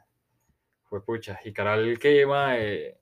Fue 0.84 1.04
pucha. 1.04 1.36
Jicaral 1.38 1.98
que 1.98 2.14
lleva, 2.14 2.58
eh, 2.60 3.00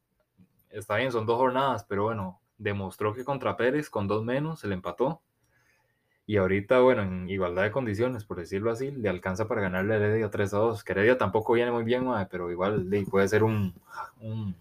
está 0.69 0.97
bien, 0.97 1.11
son 1.11 1.25
dos 1.25 1.37
jornadas, 1.37 1.83
pero 1.89 2.03
bueno, 2.03 2.41
demostró 2.57 3.13
que 3.13 3.25
contra 3.25 3.57
Pérez 3.57 3.89
con 3.89 4.07
dos 4.07 4.23
menos 4.23 4.59
se 4.59 4.67
le 4.67 4.75
empató. 4.75 5.21
Y 6.25 6.37
ahorita, 6.37 6.79
bueno, 6.79 7.01
en 7.01 7.29
igualdad 7.29 7.63
de 7.63 7.71
condiciones, 7.71 8.23
por 8.23 8.37
decirlo 8.37 8.71
así, 8.71 8.91
le 8.91 9.09
alcanza 9.09 9.47
para 9.47 9.61
ganarle 9.61 9.95
a 9.95 9.97
Heredia 9.97 10.29
3 10.29 10.53
a 10.53 10.57
2. 10.57 10.83
Que 10.83 10.93
Heredia 10.93 11.17
tampoco 11.17 11.53
viene 11.53 11.71
muy 11.71 11.83
bien, 11.83 12.05
mae, 12.05 12.27
pero 12.27 12.51
igual 12.51 12.87
puede 13.09 13.27
ser 13.27 13.43
un, 13.43 13.73
un 14.19 14.55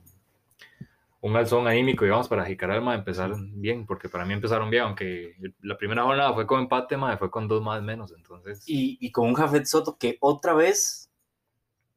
un 1.23 1.37
alzón 1.37 1.69
anímico, 1.69 2.05
digamos, 2.05 2.29
para 2.29 2.47
Jicaral, 2.47 2.81
ma, 2.81 2.95
empezar 2.95 3.33
bien, 3.37 3.85
porque 3.87 4.09
para 4.09 4.25
mí 4.25 4.33
empezaron 4.33 4.71
bien, 4.71 4.85
aunque 4.85 5.37
la 5.61 5.77
primera 5.77 6.03
jornada 6.03 6.33
fue 6.33 6.47
con 6.47 6.61
empate, 6.61 6.97
ma, 6.97 7.17
fue 7.19 7.31
con 7.31 7.47
dos 7.47 7.63
más 7.63 7.83
menos, 7.83 8.13
entonces... 8.13 8.63
Y, 8.67 8.97
y 9.01 9.13
con 9.13 9.29
un 9.29 9.35
Jafet 9.35 9.67
Soto 9.67 9.99
que 9.99 10.17
otra 10.21 10.55
vez 10.55 11.11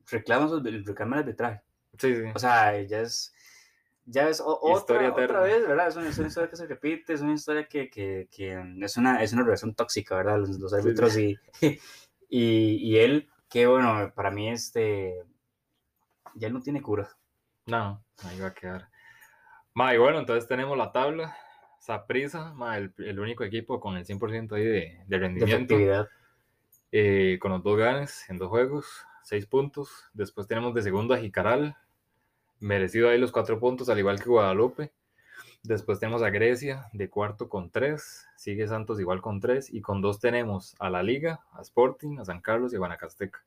reclama, 0.08 0.62
reclama 0.62 1.16
el 1.18 1.24
arbitraje. 1.24 1.62
Sí, 1.98 2.16
sí. 2.16 2.24
O 2.36 2.40
sea, 2.40 2.82
ya 2.82 3.00
es... 3.00 3.34
Ya 4.06 4.28
es 4.28 4.42
otra, 4.46 5.14
otra 5.14 5.42
vez, 5.42 5.66
¿verdad? 5.66 5.88
Es 5.88 5.96
una, 5.96 6.10
historia 6.28 6.50
que 6.50 6.58
se 6.58 6.68
repite, 6.68 7.14
es 7.14 7.22
una 7.22 7.34
historia 7.34 7.68
que, 7.68 7.90
que, 7.90 8.28
que 8.30 8.62
es, 8.82 8.98
una, 8.98 9.24
es 9.24 9.32
una 9.32 9.44
relación 9.44 9.74
tóxica, 9.76 10.16
¿verdad? 10.18 10.40
Los, 10.40 10.60
los 10.60 10.74
árbitros 10.74 11.18
y, 11.18 11.38
y, 12.30 12.76
y 12.76 12.98
él, 12.98 13.30
que 13.50 13.66
bueno, 13.66 14.12
para 14.14 14.32
mí 14.32 14.50
este... 14.50 15.24
Ya 16.36 16.50
no 16.50 16.62
tiene 16.62 16.82
cura. 16.82 17.10
No, 17.68 18.04
ahí 18.24 18.40
va 18.40 18.48
a 18.48 18.54
quedar. 18.54 18.90
Ma, 19.74 19.94
y 19.94 19.98
bueno, 19.98 20.20
entonces 20.20 20.48
tenemos 20.48 20.78
la 20.78 20.92
tabla. 20.92 21.38
Saprisa, 21.80 22.54
el, 22.76 22.94
el 22.98 23.20
único 23.20 23.44
equipo 23.44 23.80
con 23.80 23.98
el 23.98 24.06
100% 24.06 24.54
ahí 24.54 24.64
de, 24.64 25.04
de 25.06 25.18
rendimiento. 25.18 25.76
eh, 26.92 27.38
con 27.42 27.52
los 27.52 27.62
dos 27.62 27.78
ganes 27.78 28.30
en 28.30 28.38
dos 28.38 28.50
juegos, 28.50 29.06
seis 29.22 29.46
puntos. 29.46 30.10
Después 30.14 30.48
tenemos 30.48 30.74
de 30.74 30.82
segundo 30.82 31.14
a 31.14 31.18
Jicaral, 31.18 31.76
merecido 32.64 33.10
ahí 33.10 33.20
los 33.20 33.32
cuatro 33.32 33.60
puntos, 33.60 33.90
al 33.90 34.00
igual 34.00 34.22
que 34.22 34.30
Guadalupe. 34.30 34.94
Después 35.64 36.00
tenemos 36.00 36.22
a 36.24 36.30
Grecia 36.30 36.88
de 36.94 37.10
cuarto 37.10 37.50
con 37.50 37.70
tres, 37.70 38.26
sigue 38.38 38.68
Santos 38.68 39.00
igual 39.00 39.22
con 39.22 39.40
tres, 39.40 39.74
y 39.74 39.82
con 39.82 40.02
dos 40.02 40.20
tenemos 40.20 40.76
a 40.80 40.90
la 40.90 41.04
Liga, 41.04 41.42
a 41.52 41.62
Sporting, 41.62 42.20
a 42.20 42.26
San 42.26 42.42
Carlos 42.42 42.74
y 42.74 42.78
a 42.78 42.80
Guanacasteca. 42.80 43.46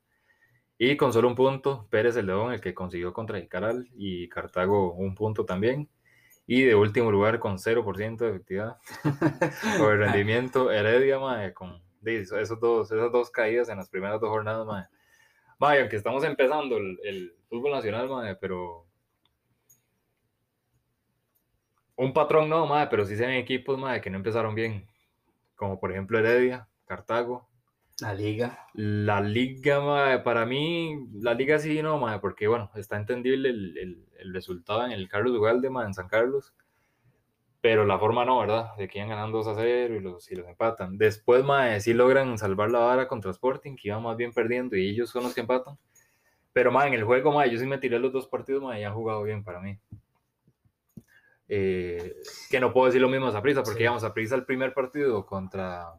Y 0.79 0.96
con 0.96 1.12
solo 1.12 1.29
un 1.29 1.35
punto, 1.35 1.87
Pérez 1.90 2.16
el 2.16 2.26
León, 2.26 2.52
el 2.52 2.61
que 2.61 2.74
consiguió 2.74 3.12
contra 3.12 3.40
Jicaral, 3.40 3.88
y 3.94 4.29
Cartago 4.29 4.92
un 4.92 5.14
punto 5.14 5.46
también. 5.46 5.88
Y 6.46 6.62
de 6.62 6.74
último 6.74 7.11
lugar 7.11 7.38
con 7.38 7.59
0% 7.59 8.18
de 8.18 8.29
efectividad 8.29 8.76
o 9.81 9.90
el 9.90 9.98
rendimiento, 9.98 10.70
Heredia, 10.70 11.18
mae, 11.18 11.52
con 11.55 11.83
esos 12.05 12.61
dos, 12.61 12.92
esas 12.92 13.11
dos 13.11 13.31
caídas 13.31 13.68
en 13.68 13.79
las 13.79 13.88
primeras 13.88 14.20
dos 14.20 14.31
jornadas, 14.31 14.66
mae. 14.66 14.85
Mae, 15.59 15.81
aunque 15.81 15.96
estamos 15.96 16.22
empezando 16.22 16.76
el, 16.76 16.98
el 17.02 17.35
fútbol 17.48 17.72
nacional, 17.72 18.09
mae, 18.09 18.37
pero 18.37 18.86
un 21.96 22.12
patrón 22.12 22.48
no, 22.48 22.66
mae, 22.66 22.87
pero 22.88 23.04
sí 23.04 23.16
se 23.16 23.26
ven 23.26 23.37
equipos, 23.37 23.78
mae, 23.78 24.00
que 24.00 24.11
no 24.11 24.16
empezaron 24.16 24.54
bien, 24.54 24.87
como 25.54 25.80
por 25.80 25.92
ejemplo 25.92 26.18
Heredia, 26.18 26.68
Cartago, 26.87 27.48
la 28.00 28.12
liga. 28.12 28.66
La 28.74 29.22
liga, 29.22 30.22
para 30.22 30.44
mí, 30.44 31.09
la 31.14 31.32
liga 31.32 31.59
sí, 31.59 31.80
no, 31.80 31.98
madre, 31.98 32.18
porque 32.20 32.46
bueno, 32.46 32.70
está 32.74 32.98
entendible 32.98 33.48
el, 33.48 33.78
el, 33.78 34.06
el 34.18 34.35
resultado 34.35 34.85
en 34.85 34.92
el 34.92 35.09
Carlos 35.09 35.35
Ugalde, 35.35 35.68
en 35.68 35.94
San 35.94 36.06
Carlos, 36.06 36.54
pero 37.62 37.87
la 37.87 37.98
forma 37.98 38.26
no, 38.26 38.38
¿verdad? 38.38 38.76
De 38.76 38.87
que 38.87 38.98
iban 38.98 39.09
ganando 39.09 39.38
2 39.38 39.46
a 39.48 39.54
0 39.54 39.94
y 39.96 40.00
los, 40.00 40.30
y 40.30 40.37
los 40.37 40.46
empatan. 40.46 40.98
Después, 40.98 41.42
madre, 41.42 41.80
sí 41.80 41.94
logran 41.94 42.37
salvar 42.37 42.70
la 42.70 42.80
vara 42.80 43.09
contra 43.09 43.30
Sporting, 43.30 43.76
que 43.76 43.88
iban 43.88 44.02
más 44.02 44.16
bien 44.18 44.32
perdiendo 44.32 44.76
y 44.76 44.90
ellos 44.90 45.09
son 45.09 45.22
los 45.22 45.35
que 45.35 45.40
empatan. 45.40 45.78
Pero, 46.52 46.70
madre, 46.70 46.88
en 46.88 46.94
el 46.94 47.04
juego, 47.04 47.32
madre, 47.32 47.50
yo 47.50 47.59
sí 47.59 47.66
me 47.66 47.78
tiré 47.78 47.98
los 47.98 48.12
dos 48.12 48.28
partidos, 48.28 48.62
madre, 48.62 48.82
y 48.82 48.85
han 48.85 48.94
jugado 48.94 49.22
bien 49.22 49.42
para 49.42 49.61
mí. 49.61 49.78
Eh, 51.48 52.16
que 52.50 52.61
no 52.61 52.72
puedo 52.72 52.87
decir 52.87 53.00
lo 53.00 53.09
mismo 53.09 53.26
a 53.26 53.32
Zaprisa, 53.32 53.62
porque 53.62 53.85
sí. 53.85 53.87
a 53.87 53.98
Zaprisa 54.00 54.35
el 54.35 54.44
primer 54.44 54.74
partido 54.74 55.24
contra 55.26 55.92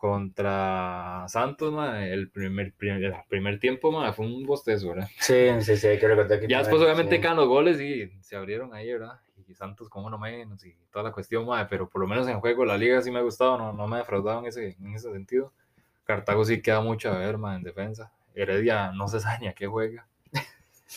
contra 0.00 1.26
Santos, 1.28 1.74
ma, 1.74 2.06
el 2.06 2.30
primer, 2.30 2.72
primer, 2.72 3.04
el 3.04 3.14
primer 3.28 3.60
tiempo 3.60 3.92
ma, 3.92 4.10
fue 4.14 4.24
un 4.24 4.46
bostezo, 4.46 4.88
¿verdad? 4.88 5.08
Sí, 5.18 5.48
sí, 5.60 5.76
sí, 5.76 5.88
hay 5.88 5.98
que 5.98 6.08
recordar 6.08 6.40
que... 6.40 6.48
Ya 6.48 6.60
después 6.60 6.80
obviamente 6.80 7.20
sí. 7.20 7.34
los 7.34 7.46
goles 7.46 7.78
y 7.82 8.10
se 8.22 8.34
abrieron 8.34 8.72
ahí, 8.72 8.90
¿verdad? 8.90 9.20
Y 9.46 9.54
Santos 9.54 9.90
como 9.90 10.08
no 10.08 10.16
menos 10.18 10.64
y 10.64 10.74
toda 10.90 11.04
la 11.04 11.12
cuestión, 11.12 11.44
ma, 11.44 11.68
pero 11.68 11.86
por 11.86 12.00
lo 12.00 12.08
menos 12.08 12.26
en 12.28 12.40
juego 12.40 12.64
la 12.64 12.78
liga 12.78 13.02
sí 13.02 13.10
me 13.10 13.18
ha 13.18 13.22
gustado, 13.22 13.58
no, 13.58 13.74
no 13.74 13.86
me 13.86 13.96
ha 13.96 13.98
defraudado 13.98 14.38
en 14.40 14.46
ese, 14.46 14.74
en 14.80 14.94
ese 14.94 15.12
sentido. 15.12 15.52
Cartago 16.04 16.46
sí 16.46 16.62
queda 16.62 16.80
mucho 16.80 17.12
a 17.12 17.18
ver, 17.18 17.36
ma, 17.36 17.54
en 17.54 17.62
defensa. 17.62 18.10
Heredia 18.34 18.92
no 18.92 19.06
se 19.06 19.20
sabe 19.20 19.40
ni 19.40 19.48
a 19.48 19.52
qué 19.52 19.66
juega. 19.66 20.08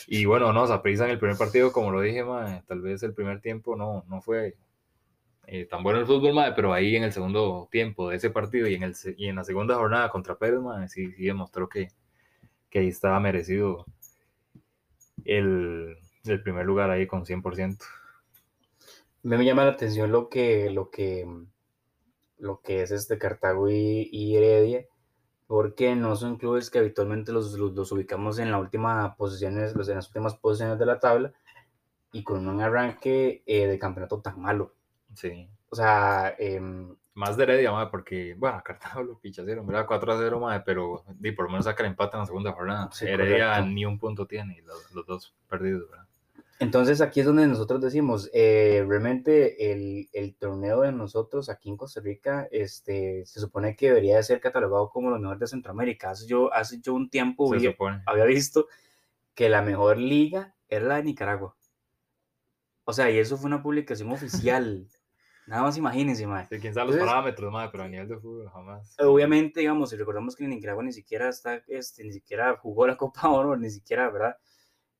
Y 0.06 0.24
bueno, 0.24 0.52
no, 0.52 0.66
Saprissa 0.66 1.04
en 1.04 1.12
el 1.12 1.18
primer 1.18 1.36
partido, 1.36 1.72
como 1.72 1.90
lo 1.90 2.00
dije, 2.00 2.24
ma, 2.24 2.62
tal 2.66 2.80
vez 2.80 3.02
el 3.02 3.14
primer 3.14 3.40
tiempo 3.40 3.76
no, 3.76 4.04
no 4.08 4.20
fue 4.20 4.56
eh, 5.46 5.66
tan 5.66 5.82
bueno 5.82 6.00
el 6.00 6.06
fútbol, 6.06 6.34
madre, 6.34 6.52
pero 6.56 6.72
ahí 6.72 6.96
en 6.96 7.04
el 7.04 7.12
segundo 7.12 7.68
tiempo 7.70 8.08
de 8.10 8.16
ese 8.16 8.30
partido 8.30 8.66
y 8.66 8.74
en, 8.74 8.82
el, 8.82 8.94
y 9.16 9.28
en 9.28 9.36
la 9.36 9.44
segunda 9.44 9.76
jornada 9.76 10.08
contra 10.10 10.36
Pérez, 10.36 10.60
sí, 10.88 11.12
sí 11.12 11.24
demostró 11.24 11.68
que, 11.68 11.88
que 12.70 12.80
ahí 12.80 12.88
estaba 12.88 13.20
merecido 13.20 13.84
el, 15.24 15.96
el 16.24 16.42
primer 16.42 16.66
lugar 16.66 16.90
ahí 16.90 17.06
con 17.06 17.24
100%. 17.24 17.78
Me 19.22 19.42
llama 19.44 19.64
la 19.64 19.72
atención 19.72 20.12
lo 20.12 20.28
que, 20.28 20.70
lo 20.70 20.90
que, 20.90 21.26
lo 22.38 22.60
que 22.60 22.82
es 22.82 22.90
este 22.90 23.18
Cartago 23.18 23.70
y, 23.70 24.08
y 24.10 24.36
Heredia, 24.36 24.86
porque 25.54 25.94
no 25.94 26.16
son 26.16 26.36
clubes 26.36 26.68
que 26.68 26.80
habitualmente 26.80 27.30
los, 27.30 27.52
los, 27.52 27.72
los 27.74 27.92
ubicamos 27.92 28.40
en, 28.40 28.50
la 28.50 28.58
última 28.58 29.14
posiciones, 29.14 29.72
en 29.88 29.94
las 29.94 30.08
últimas 30.08 30.34
posiciones 30.34 30.80
de 30.80 30.84
la 30.84 30.98
tabla 30.98 31.32
y 32.10 32.24
con 32.24 32.48
un 32.48 32.60
arranque 32.60 33.44
eh, 33.46 33.68
de 33.68 33.78
campeonato 33.78 34.20
tan 34.20 34.40
malo. 34.42 34.74
Sí. 35.14 35.48
O 35.70 35.76
sea, 35.76 36.34
eh, 36.40 36.60
más 37.14 37.36
de 37.36 37.44
Heredia, 37.44 37.70
madre, 37.70 37.88
porque, 37.92 38.34
bueno, 38.36 38.60
Cartago 38.64 39.04
lo 39.04 39.20
picharon, 39.20 39.64
¿verdad? 39.64 39.86
4 39.86 40.12
a 40.12 40.18
0, 40.18 40.40
madre, 40.40 40.64
pero 40.66 41.04
di, 41.20 41.30
por 41.30 41.44
lo 41.44 41.52
menos 41.52 41.66
saca 41.66 41.84
el 41.84 41.90
empate 41.90 42.16
en 42.16 42.20
la 42.22 42.26
segunda 42.26 42.50
jornada. 42.50 42.88
Sí, 42.90 43.06
Heredia 43.06 43.50
correcto. 43.50 43.70
ni 43.70 43.86
un 43.86 44.00
punto 44.00 44.26
tiene, 44.26 44.60
los, 44.62 44.90
los, 44.90 45.06
dos 45.06 45.36
perdidos, 45.48 45.88
¿verdad? 45.88 46.03
Entonces 46.60 47.00
aquí 47.00 47.20
es 47.20 47.26
donde 47.26 47.46
nosotros 47.46 47.80
decimos, 47.80 48.30
eh, 48.32 48.84
realmente 48.86 49.72
el, 49.72 50.08
el, 50.12 50.36
torneo 50.36 50.82
de 50.82 50.92
nosotros 50.92 51.48
aquí 51.48 51.68
en 51.68 51.76
Costa 51.76 52.00
Rica 52.00 52.46
este, 52.52 53.26
se 53.26 53.40
supone 53.40 53.74
que 53.74 53.88
debería 53.88 54.16
de 54.16 54.22
ser 54.22 54.40
catalogado 54.40 54.88
como 54.90 55.10
lo 55.10 55.18
mejor 55.18 55.38
de 55.38 55.48
Centroamérica. 55.48 56.10
Hace 56.10 56.26
yo, 56.26 56.52
hace 56.54 56.80
yo 56.80 56.94
un 56.94 57.10
tiempo 57.10 57.50
vi, 57.50 57.74
había 58.06 58.24
visto 58.24 58.68
que 59.34 59.48
la 59.48 59.62
mejor 59.62 59.98
liga 59.98 60.54
era 60.68 60.86
la 60.86 60.96
de 60.96 61.04
Nicaragua. 61.04 61.56
O 62.84 62.92
sea, 62.92 63.10
y 63.10 63.18
eso 63.18 63.36
fue 63.36 63.46
una 63.46 63.62
publicación 63.62 64.12
oficial. 64.12 64.86
Nada 65.46 65.62
más 65.62 65.76
imagínense, 65.76 66.26
madre. 66.26 66.46
Sí, 66.48 66.58
quién 66.58 66.72
sabe 66.72 66.86
los 66.86 66.94
Entonces, 66.94 67.14
parámetros, 67.14 67.52
madre, 67.52 67.68
pero 67.72 67.84
a 67.84 67.88
nivel 67.88 68.08
de 68.08 68.16
fútbol 68.16 68.48
jamás. 68.48 68.96
Obviamente, 69.00 69.60
digamos, 69.60 69.90
si 69.90 69.96
recordamos 69.96 70.36
que 70.36 70.46
Nicaragua 70.46 70.84
ni 70.84 70.92
siquiera 70.92 71.28
está, 71.28 71.62
este, 71.66 72.04
ni 72.04 72.12
siquiera 72.12 72.56
jugó 72.56 72.86
la 72.86 72.96
Copa 72.96 73.28
Oro, 73.28 73.56
ni 73.56 73.68
siquiera, 73.70 74.08
¿verdad? 74.08 74.36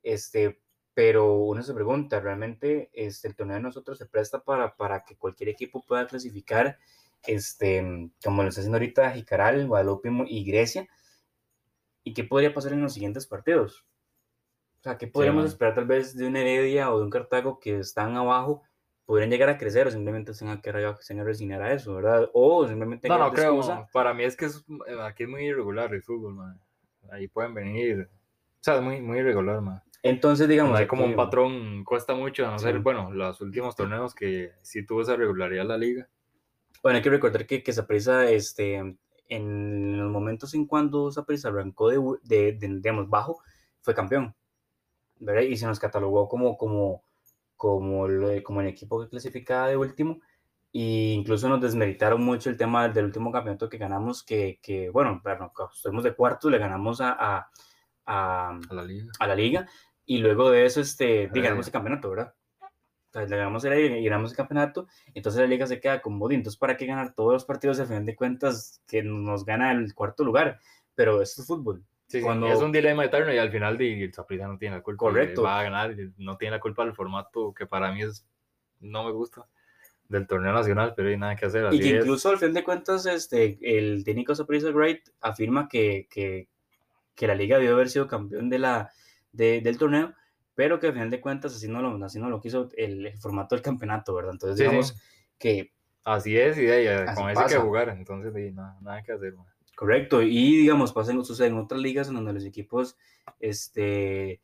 Este, 0.03 0.61
pero 0.95 1.35
uno 1.35 1.63
se 1.63 1.75
pregunta, 1.75 2.21
¿realmente 2.21 2.91
este, 2.93 3.29
el 3.29 3.37
torneo 3.37 3.57
de 3.57 3.63
nosotros 3.63 3.99
se 3.99 4.07
presta 4.07 4.43
para, 4.43 4.77
para 4.77 5.05
que 5.05 5.17
cualquier 5.17 5.51
equipo 5.51 5.83
pueda 5.87 6.07
clasificar, 6.07 6.79
este, 7.27 8.11
como 8.25 8.43
lo 8.43 8.49
está 8.49 8.61
haciendo 8.61 8.77
ahorita 8.77 9.11
Jicaral, 9.11 9.67
Guadalupe 9.67 10.11
y 10.29 10.45
Grecia? 10.45 10.89
¿Y 12.05 12.15
qué 12.15 12.25
podría 12.25 12.55
pasar 12.55 12.73
en 12.73 12.83
los 12.83 12.95
siguientes 12.95 13.27
partidos? 13.27 13.85
O 14.81 14.83
sea, 14.83 14.99
¿qué 14.99 15.07
podríamos 15.07 15.47
esperar 15.47 15.75
tal 15.75 15.87
vez 15.87 16.15
de 16.15 16.27
un 16.27 16.37
Heredia 16.37 16.93
o 16.93 16.99
de 16.99 17.05
un 17.05 17.11
Cartago 17.11 17.59
que 17.59 17.79
están 17.79 18.17
abajo? 18.17 18.63
podrían 19.07 19.31
llegar 19.31 19.51
a 19.51 19.59
crecer 19.59 19.87
o 19.87 19.91
simplemente 19.91 20.35
se 20.35 20.45
van 20.45 20.61
a 20.65 21.25
resignar 21.25 21.63
a 21.63 21.73
eso, 21.73 21.95
¿verdad? 21.95 22.31
O 22.33 22.67
simplemente... 22.67 23.09
No, 23.09 23.19
no 23.19 23.33
creo, 23.33 23.61
para 23.93 24.15
mí 24.15 24.25
es 24.25 24.37
que 24.37 24.47
es, 24.47 24.65
aquí 25.03 25.25
es 25.25 25.29
muy 25.29 25.45
irregular 25.45 25.93
el 25.93 26.03
fútbol, 26.03 26.35
man. 26.35 26.61
Ahí 27.11 27.29
pueden 27.29 27.53
venir, 27.53 28.09
o 28.11 28.65
sea, 28.65 28.77
es 28.77 28.83
muy, 28.83 29.03
muy 29.03 29.19
irregular, 29.19 29.61
man. 29.61 29.83
Entonces, 30.05 30.49
digamos... 30.49 30.79
hay 30.79 30.87
como 30.87 31.05
un 31.05 31.17
patrón, 31.17 31.83
cuesta 31.83 32.15
mucho, 32.15 32.47
a 32.47 32.53
no 32.53 32.59
ser, 32.59 32.79
bueno, 32.79 33.11
los 33.11 33.41
últimos 33.41 33.75
torneos 33.75 34.15
que 34.15 34.53
sí 34.63 34.87
tuvo 34.87 35.03
esa 35.03 35.17
regularidad 35.17 35.67
la 35.67 35.79
liga. 35.79 36.09
Bueno, 36.83 36.99
hay 36.99 37.03
que 37.03 37.11
recordar 37.11 37.47
que, 37.47 37.63
que 37.63 37.73
Saprissa, 37.73 38.31
este, 38.31 38.97
en 39.29 39.99
los 39.99 40.11
momentos 40.13 40.55
en 40.55 40.67
cuando 40.67 41.11
Saprissa 41.11 41.49
arrancó 41.49 41.89
de, 41.89 41.99
de, 42.23 42.53
de, 42.53 42.69
digamos, 42.69 43.09
bajo, 43.09 43.43
fue 43.81 43.95
campeón, 43.95 44.35
¿verdad? 45.19 45.43
Y 45.43 45.57
se 45.57 45.67
nos 45.67 45.81
catalogó 45.81 46.29
como, 46.29 46.57
como 46.57 47.03
como, 47.57 48.07
como 48.43 48.61
el 48.61 48.67
equipo 48.67 49.01
que 49.01 49.09
clasificaba 49.09 49.69
de 49.69 49.77
último. 49.77 50.21
E 50.73 51.13
incluso 51.15 51.49
nos 51.49 51.61
desmeritaron 51.61 52.23
mucho 52.23 52.51
el 52.51 52.57
tema 52.57 52.89
del 52.89 53.07
último 53.07 53.31
campeonato 53.31 53.69
que 53.69 53.79
ganamos, 53.79 54.23
que, 54.25 54.59
que 54.61 54.91
bueno, 54.91 55.21
bueno, 55.23 55.53
estuvimos 55.73 56.05
de 56.05 56.15
cuarto, 56.15 56.51
le 56.51 56.59
ganamos 56.59 57.01
a, 57.01 57.17
a, 57.19 57.49
a, 58.05 58.59
la 58.71 58.83
liga. 58.83 59.07
a 59.21 59.27
la 59.27 59.35
liga, 59.37 59.69
y 60.07 60.19
luego 60.19 60.51
de 60.51 60.67
eso, 60.67 60.81
este, 60.81 61.29
ganamos 61.33 61.67
el 61.67 61.73
campeonato, 61.73 62.11
¿verdad? 62.11 62.35
Entonces, 63.07 63.31
le 63.31 63.37
ganamos 63.37 63.65
el, 63.65 63.97
y 63.97 64.05
ganamos 64.05 64.33
el 64.33 64.37
campeonato, 64.37 64.89
entonces 65.15 65.41
la 65.41 65.47
liga 65.47 65.67
se 65.67 65.81
queda 65.81 66.03
con 66.03 66.19
bodín. 66.19 66.41
Entonces, 66.41 66.59
¿para 66.59 66.77
qué 66.77 66.87
ganar 66.87 67.15
todos 67.15 67.33
los 67.33 67.45
partidos? 67.45 67.79
Al 67.79 67.87
final 67.87 68.07
de 68.07 68.17
cuentas, 68.17 68.83
que 68.87 69.03
nos 69.03 69.45
gana 69.45 69.71
el 69.73 69.95
cuarto 69.95 70.25
lugar, 70.25 70.59
pero 70.95 71.23
esto 71.23 71.43
es 71.43 71.47
fútbol. 71.47 71.85
Cuando... 72.23 72.47
es 72.47 72.61
un 72.61 72.71
dilema 72.71 73.05
eterno 73.05 73.33
y 73.33 73.39
al 73.39 73.51
final 73.51 73.81
el 73.81 74.13
Saprissa 74.13 74.47
no 74.47 74.59
tiene 74.59 74.77
la 74.77 74.83
culpa. 74.83 75.07
Correcto. 75.07 75.43
Va 75.43 75.59
a 75.59 75.63
ganar, 75.65 75.97
no 76.19 76.37
tiene 76.37 76.57
la 76.57 76.61
culpa 76.61 76.85
del 76.85 76.95
formato 76.95 77.53
que 77.53 77.67
para 77.67 77.93
mí 77.93 78.03
es, 78.03 78.27
no 78.81 79.05
me 79.05 79.11
gusta 79.11 79.47
del 80.09 80.27
torneo 80.27 80.53
nacional, 80.53 80.93
pero 80.95 81.09
hay 81.09 81.17
nada 81.17 81.37
que 81.37 81.47
hacer. 81.47 81.73
y 81.73 81.81
que 81.81 81.89
incluso 81.89 82.29
al 82.31 82.39
fin 82.39 82.53
de 82.53 82.63
cuentas 82.63 83.07
este, 83.07 83.59
el 83.63 84.05
técnico 84.05 84.35
Saprissa 84.35 84.71
Great 84.71 85.01
afirma 85.21 85.69
que, 85.69 86.07
que, 86.11 86.49
que, 87.15 87.27
la 87.27 87.35
liga 87.35 87.57
debió 87.57 87.75
haber 87.75 87.89
sido 87.89 88.07
campeón 88.07 88.49
de 88.51 88.59
la, 88.59 88.93
de, 89.35 89.61
del 89.61 89.79
torneo, 89.79 90.15
pero 90.55 90.79
que 90.79 90.87
al 90.87 90.93
final 90.93 91.11
de 91.11 91.21
cuentas 91.21 91.55
así 91.55 91.69
no 91.69 91.83
lo, 91.83 92.05
así 92.05 92.19
no 92.19 92.31
lo 92.31 92.41
quiso 92.41 92.69
el, 92.77 93.13
formato 93.19 93.55
del 93.55 93.63
campeonato, 93.63 94.15
¿verdad? 94.15 94.33
Entonces 94.33 94.59
digamos 94.59 94.97
que... 95.39 95.73
Así 96.05 96.37
es, 96.37 96.59
y 96.59 96.63
de 96.63 97.07
con 97.15 97.31
eso 97.31 97.41
hay 97.41 97.47
que 97.49 97.57
jugar, 97.57 97.89
entonces 97.89 98.55
nada, 98.55 98.77
nada 98.83 99.03
que 99.03 99.13
hacer. 99.13 99.35
Correcto, 99.75 100.21
y 100.21 100.59
digamos, 100.59 100.93
pasen, 100.93 101.25
sucede 101.25 101.49
en 101.49 101.59
otras 101.59 101.81
ligas 101.81 102.09
en 102.09 102.15
donde 102.15 102.35
los 102.35 102.45
equipos 102.45 102.99
este, 103.41 104.43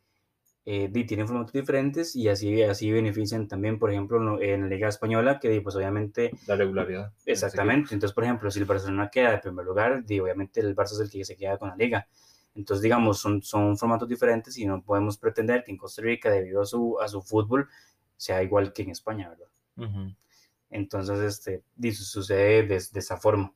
eh, 0.65 1.05
tienen 1.07 1.27
formatos 1.27 1.53
diferentes 1.53 2.17
y 2.17 2.29
así, 2.29 2.63
así 2.63 2.91
benefician 2.91 3.47
también, 3.47 3.79
por 3.79 3.91
ejemplo, 3.91 4.41
en 4.41 4.63
la 4.63 4.67
Liga 4.69 4.89
Española, 4.89 5.39
que 5.39 5.61
pues 5.61 5.77
obviamente... 5.77 6.31
La 6.47 6.57
regularidad. 6.57 7.13
Exactamente, 7.27 7.95
entonces, 7.95 8.15
por 8.15 8.25
ejemplo, 8.25 8.51
si 8.51 8.59
el 8.59 8.65
Barcelona 8.65 9.11
queda 9.11 9.33
de 9.33 9.39
primer 9.39 9.65
lugar, 9.65 10.03
obviamente 10.05 10.61
el 10.61 10.75
Barça 10.75 10.93
es 10.93 11.01
el 11.01 11.11
que 11.11 11.25
se 11.25 11.37
queda 11.37 11.59
con 11.59 11.69
la 11.69 11.77
liga. 11.77 12.09
Entonces, 12.61 12.83
digamos, 12.83 13.19
son, 13.19 13.43
son 13.43 13.77
formatos 13.79 14.09
diferentes 14.09 14.57
y 14.59 14.67
no 14.67 14.83
podemos 14.83 15.17
pretender 15.17 15.65
que 15.65 15.71
en 15.71 15.79
Costa 15.79 16.03
Rica, 16.03 16.31
debido 16.31 16.61
a 16.61 16.67
su, 16.67 17.01
a 17.01 17.09
su 17.09 17.23
fútbol, 17.23 17.69
sea 18.17 18.43
igual 18.43 18.73
que 18.75 18.83
en 18.83 18.91
España, 18.91 19.31
¿verdad? 19.31 19.47
Entonces, 20.69 21.19
este, 21.21 21.65
sucede 21.93 22.65
de 22.65 22.77
esa 22.77 23.17
forma. 23.17 23.55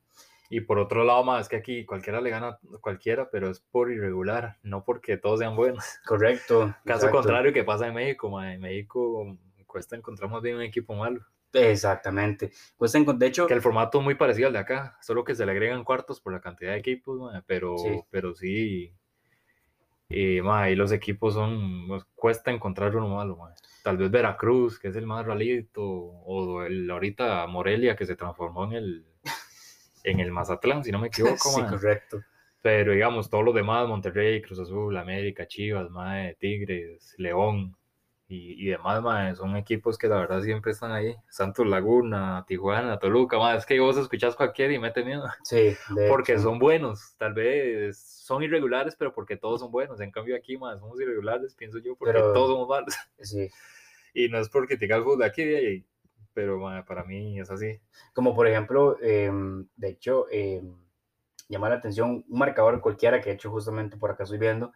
Y 0.49 0.61
por 0.61 0.79
otro 0.79 1.03
lado, 1.03 1.23
más 1.23 1.41
es 1.41 1.49
que 1.49 1.55
aquí 1.55 1.85
cualquiera 1.85 2.19
le 2.19 2.31
gana 2.31 2.47
a 2.47 2.59
cualquiera, 2.81 3.29
pero 3.29 3.49
es 3.49 3.59
por 3.59 3.91
irregular, 3.91 4.57
no 4.63 4.83
porque 4.83 5.17
todos 5.17 5.39
sean 5.39 5.55
buenos. 5.55 5.83
Correcto. 6.05 6.75
Caso 6.83 7.11
contrario 7.11 7.53
que 7.53 7.63
pasa 7.63 7.87
en 7.87 7.93
México, 7.93 8.41
en 8.41 8.61
México 8.61 9.37
cuesta 9.67 9.95
encontrar 9.95 10.31
más 10.31 10.41
bien 10.41 10.55
un 10.55 10.61
equipo 10.63 10.95
malo. 10.95 11.21
Exactamente. 11.53 12.51
Cuesta 12.75 12.99
de 12.99 13.27
hecho... 13.27 13.47
Que 13.47 13.53
el 13.53 13.61
formato 13.61 13.99
es 13.99 14.03
muy 14.03 14.15
parecido 14.15 14.47
al 14.47 14.53
de 14.53 14.59
acá, 14.59 14.97
solo 15.01 15.23
que 15.23 15.35
se 15.35 15.45
le 15.45 15.51
agregan 15.51 15.83
cuartos 15.83 16.19
por 16.19 16.33
la 16.33 16.41
cantidad 16.41 16.71
de 16.71 16.79
equipos, 16.79 17.31
pero 17.47 17.77
sí, 17.77 18.01
pero 18.09 18.33
sí 18.33 18.93
y, 20.07 20.39
y 20.39 20.75
los 20.75 20.91
equipos 20.91 21.33
son, 21.33 21.87
pues, 21.87 22.05
cuesta 22.15 22.51
encontrar 22.51 22.95
uno 22.95 23.07
malo. 23.09 23.37
Tal 23.83 23.97
vez 23.97 24.11
Veracruz, 24.11 24.79
que 24.79 24.89
es 24.89 24.95
el 24.95 25.05
más 25.05 25.25
ralito, 25.25 25.83
o 25.83 26.63
el, 26.63 26.89
ahorita 26.89 27.45
Morelia, 27.47 27.95
que 27.95 28.05
se 28.05 28.15
transformó 28.15 28.65
en 28.65 28.73
el 28.73 29.05
en 30.03 30.19
el 30.19 30.31
Mazatlán, 30.31 30.83
si 30.83 30.91
no 30.91 30.99
me 30.99 31.07
equivoco. 31.07 31.49
sí, 31.49 31.61
correcto. 31.63 32.21
Pero 32.61 32.93
digamos, 32.93 33.29
todos 33.29 33.43
los 33.43 33.53
demás, 33.53 33.87
Monterrey, 33.87 34.41
Cruz 34.41 34.59
Azul, 34.59 34.97
América, 34.97 35.47
Chivas, 35.47 35.89
mae, 35.91 36.35
Tigres, 36.35 37.13
León 37.17 37.75
y, 38.27 38.65
y 38.65 38.71
demás, 38.71 39.03
mae, 39.03 39.35
son 39.35 39.55
equipos 39.55 39.97
que 39.97 40.07
la 40.07 40.17
verdad 40.17 40.41
siempre 40.41 40.71
están 40.71 40.91
ahí. 40.91 41.15
Santos 41.29 41.67
Laguna, 41.67 42.43
Tijuana, 42.47 42.97
Toluca, 42.97 43.37
mae, 43.37 43.57
es 43.57 43.65
que 43.65 43.79
vos 43.79 43.97
escuchás 43.97 44.35
cualquiera 44.35 44.73
y 44.73 44.79
mete 44.79 45.03
miedo. 45.03 45.25
Sí, 45.43 45.75
porque 46.09 46.39
son 46.39 46.57
buenos, 46.57 47.15
tal 47.17 47.33
vez 47.33 47.99
son 47.99 48.41
irregulares, 48.41 48.95
pero 48.95 49.13
porque 49.13 49.37
todos 49.37 49.61
son 49.61 49.71
buenos. 49.71 50.01
En 50.01 50.11
cambio 50.11 50.35
aquí, 50.35 50.57
mae, 50.57 50.77
somos 50.79 50.99
irregulares, 50.99 51.53
pienso 51.53 51.77
yo, 51.77 51.95
porque 51.95 52.13
todos 52.13 52.49
somos 52.49 52.67
malos. 52.67 52.95
Sí. 53.19 53.49
Y 54.13 54.29
no 54.29 54.39
es 54.39 54.49
porque 54.49 54.77
te 54.77 54.85
el 54.85 55.03
fútbol 55.03 55.19
de 55.19 55.25
aquí 55.25 55.43
de 55.43 55.57
ahí, 55.57 55.85
pero 56.33 56.59
para 56.87 57.03
mí 57.03 57.39
es 57.39 57.51
así. 57.51 57.81
Como 58.13 58.33
por 58.33 58.47
ejemplo, 58.47 58.97
em, 59.01 59.67
de 59.75 59.89
hecho, 59.89 60.27
eh, 60.31 60.63
llama 61.49 61.69
la 61.69 61.75
atención 61.75 62.23
un 62.27 62.39
marcador 62.39 62.79
cualquiera 62.81 63.19
que 63.19 63.29
he 63.29 63.33
hecho 63.33 63.51
justamente 63.51 63.97
por 63.97 64.11
acá 64.11 64.23
estoy 64.23 64.39
viendo, 64.39 64.71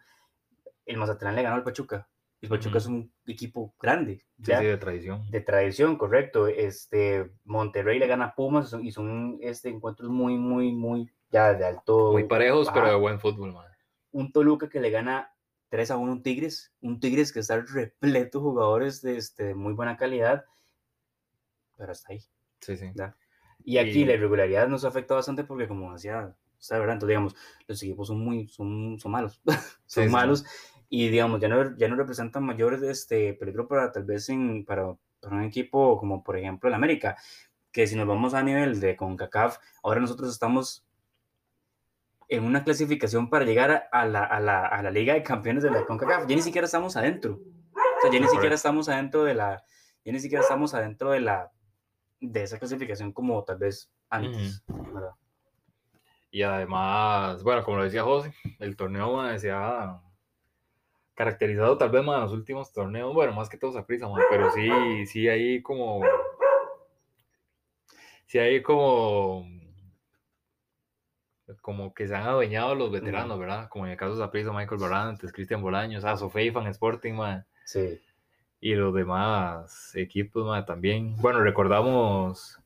el 0.84 0.98
Mazatlán 0.98 1.36
le 1.36 1.42
ganó 1.42 1.56
al 1.56 1.64
Pachuca. 1.64 2.06
El 2.40 2.48
Pachuca 2.48 2.78
es 2.78 2.86
un 2.86 3.12
equipo 3.26 3.74
grande. 3.80 4.24
Sí, 4.42 4.52
de 4.52 4.76
tradición. 4.78 5.30
De 5.30 5.40
tradición, 5.40 5.96
correcto. 5.96 6.46
Este, 6.46 7.30
Monterrey 7.44 7.98
le 7.98 8.06
gana 8.06 8.26
a 8.26 8.34
Pumas 8.34 8.74
y 8.82 8.90
son 8.92 9.38
este, 9.42 9.68
encuentros 9.68 10.10
muy, 10.10 10.38
muy, 10.38 10.72
muy, 10.72 11.10
ya 11.30 11.52
de 11.52 11.66
alto. 11.66 12.12
Muy 12.12 12.24
parejos, 12.24 12.70
pero 12.72 12.88
de 12.88 12.94
buen 12.94 13.20
fútbol, 13.20 13.52
man. 13.52 13.66
Un 14.12 14.32
Toluca 14.32 14.68
que 14.68 14.80
le 14.80 14.90
gana 14.90 15.34
3 15.68 15.90
a 15.90 15.96
1 15.98 16.12
un 16.12 16.22
Tigres, 16.22 16.72
un 16.80 16.98
Tigres 16.98 17.32
que 17.32 17.40
está 17.40 17.60
repleto 17.60 18.38
de 18.38 18.42
jugadores 18.42 19.02
de 19.02 19.18
este, 19.18 19.54
muy 19.54 19.74
buena 19.74 19.96
calidad 19.96 20.44
pero 21.80 21.92
hasta 21.92 22.12
ahí. 22.12 22.20
Sí, 22.60 22.76
sí. 22.76 22.92
Y 23.64 23.78
aquí 23.78 24.04
la 24.04 24.12
irregularidad 24.12 24.68
nos 24.68 24.84
afecta 24.84 25.14
bastante 25.14 25.44
porque, 25.44 25.66
como 25.66 25.94
decía, 25.94 26.36
está 26.60 26.78
verdad, 26.78 26.94
entonces, 26.94 27.08
digamos, 27.08 27.36
los 27.66 27.82
equipos 27.82 28.08
son 28.08 28.20
muy, 28.20 28.48
son, 28.48 28.98
son 29.00 29.10
malos, 29.10 29.40
son 29.86 30.10
malos 30.10 30.44
y, 30.92 31.08
digamos, 31.08 31.40
ya 31.40 31.48
no, 31.48 31.76
ya 31.76 31.88
no 31.88 31.94
representan 31.94 32.44
mayor 32.44 32.74
este, 32.84 33.32
peligro 33.34 33.68
para 33.68 33.92
tal 33.92 34.02
vez 34.02 34.28
en, 34.28 34.64
para, 34.64 34.96
para 35.20 35.36
un 35.36 35.44
equipo 35.44 35.96
como, 35.96 36.24
por 36.24 36.36
ejemplo, 36.36 36.68
el 36.68 36.74
América, 36.74 37.16
que 37.70 37.86
si 37.86 37.94
nos 37.94 38.08
vamos 38.08 38.34
a 38.34 38.42
nivel 38.42 38.80
de 38.80 38.96
CONCACAF, 38.96 39.58
ahora 39.84 40.00
nosotros 40.00 40.30
estamos 40.30 40.84
en 42.28 42.42
una 42.42 42.64
clasificación 42.64 43.30
para 43.30 43.44
llegar 43.44 43.88
a 43.92 44.04
la, 44.04 44.24
a 44.24 44.40
la, 44.40 44.66
a 44.66 44.82
la 44.82 44.90
Liga 44.90 45.14
de 45.14 45.22
Campeones 45.22 45.62
de 45.62 45.70
la 45.70 45.86
CONCACAF. 45.86 46.26
Ya 46.26 46.34
ni 46.34 46.42
siquiera 46.42 46.64
estamos 46.64 46.96
adentro. 46.96 47.38
O 47.72 48.00
sea, 48.02 48.10
ya 48.10 48.18
ni 48.18 48.26
siquiera 48.26 48.56
estamos 48.56 48.88
adentro 48.88 49.22
de 49.22 49.34
la, 49.34 49.62
ya 50.04 50.12
ni 50.12 50.18
siquiera 50.18 50.42
estamos 50.42 50.74
adentro 50.74 51.12
de 51.12 51.20
la, 51.20 51.52
de 52.20 52.42
esa 52.42 52.58
clasificación 52.58 53.12
como 53.12 53.44
tal 53.44 53.58
vez 53.58 53.92
antes, 54.08 54.64
Y 56.32 56.42
además, 56.42 57.44
bueno, 57.44 57.62
como 57.62 57.76
lo 57.76 57.84
decía 57.84 58.02
José, 58.02 58.34
el 58.58 58.74
torneo 58.74 59.38
se 59.38 59.52
ha 59.52 60.00
caracterizado 61.24 61.76
tal 61.76 61.90
vez 61.90 62.02
más 62.02 62.16
en 62.16 62.22
los 62.22 62.32
últimos 62.32 62.72
torneos, 62.72 63.12
bueno, 63.12 63.32
más 63.32 63.48
que 63.48 63.58
todos 63.58 63.76
a 63.76 63.86
prisa, 63.86 64.08
pero 64.30 64.50
sí, 64.52 65.06
sí 65.06 65.28
hay 65.28 65.60
como, 65.62 66.00
sí 68.26 68.38
hay 68.38 68.62
como, 68.62 69.46
como 71.60 71.92
que 71.92 72.06
se 72.08 72.14
han 72.14 72.22
adueñado 72.22 72.74
los 72.74 72.90
veteranos, 72.90 73.38
¿verdad? 73.38 73.68
Como 73.68 73.86
en 73.86 73.92
el 73.92 73.98
caso 73.98 74.14
de 74.14 74.22
Zaprisa, 74.22 74.52
Michael 74.52 74.80
Barantes, 74.80 75.32
Cristian 75.32 75.62
Bolaños, 75.62 76.04
ah, 76.04 76.16
Sofei, 76.16 76.50
Fan 76.50 76.66
Sporting, 76.68 77.14
man. 77.14 77.46
Sí 77.64 78.00
y 78.60 78.74
los 78.74 78.94
demás 78.94 79.96
equipos 79.96 80.66
también. 80.66 81.16
Bueno, 81.16 81.40
recordamos 81.40 82.60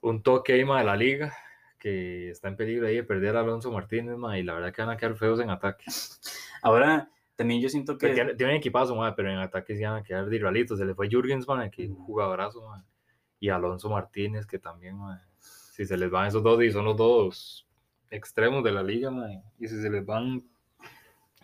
un 0.00 0.22
toque 0.22 0.52
ahí 0.52 0.64
de 0.64 0.84
la 0.84 0.96
liga 0.96 1.32
que 1.78 2.30
está 2.30 2.48
en 2.48 2.56
peligro 2.56 2.86
ahí 2.86 2.96
de 2.96 3.04
perder 3.04 3.36
a 3.36 3.40
Alonso 3.40 3.72
Martínez 3.72 4.16
y 4.36 4.42
la 4.42 4.54
verdad 4.54 4.72
que 4.72 4.82
van 4.82 4.90
a 4.90 4.96
quedar 4.96 5.16
feos 5.16 5.40
en 5.40 5.50
ataque. 5.50 5.86
Ahora, 6.62 7.08
también 7.36 7.60
yo 7.60 7.68
siento 7.68 7.96
que... 7.98 8.12
Tienen, 8.12 8.36
un 8.40 8.50
equipazo, 8.50 8.98
pero 9.14 9.30
en 9.30 9.38
ataque 9.38 9.76
sí 9.76 9.84
van 9.84 9.96
a 9.96 10.02
quedar 10.02 10.28
dirralitos. 10.28 10.78
Se 10.78 10.84
le 10.84 10.94
fue 10.94 11.08
Jürgens, 11.08 11.46
que 11.70 11.84
es 11.84 11.90
un 11.90 11.96
jugadorazo, 11.96 12.66
y 13.38 13.50
Alonso 13.50 13.90
Martínez, 13.90 14.46
que 14.46 14.58
también, 14.58 14.98
si 15.38 15.84
se 15.84 15.96
les 15.96 16.10
van 16.10 16.26
esos 16.26 16.42
dos, 16.42 16.62
y 16.62 16.70
son 16.70 16.86
los 16.86 16.96
dos 16.96 17.68
extremos 18.10 18.64
de 18.64 18.72
la 18.72 18.82
liga, 18.82 19.10
y 19.58 19.68
si 19.68 19.80
se 19.80 19.90
les 19.90 20.04
van 20.04 20.42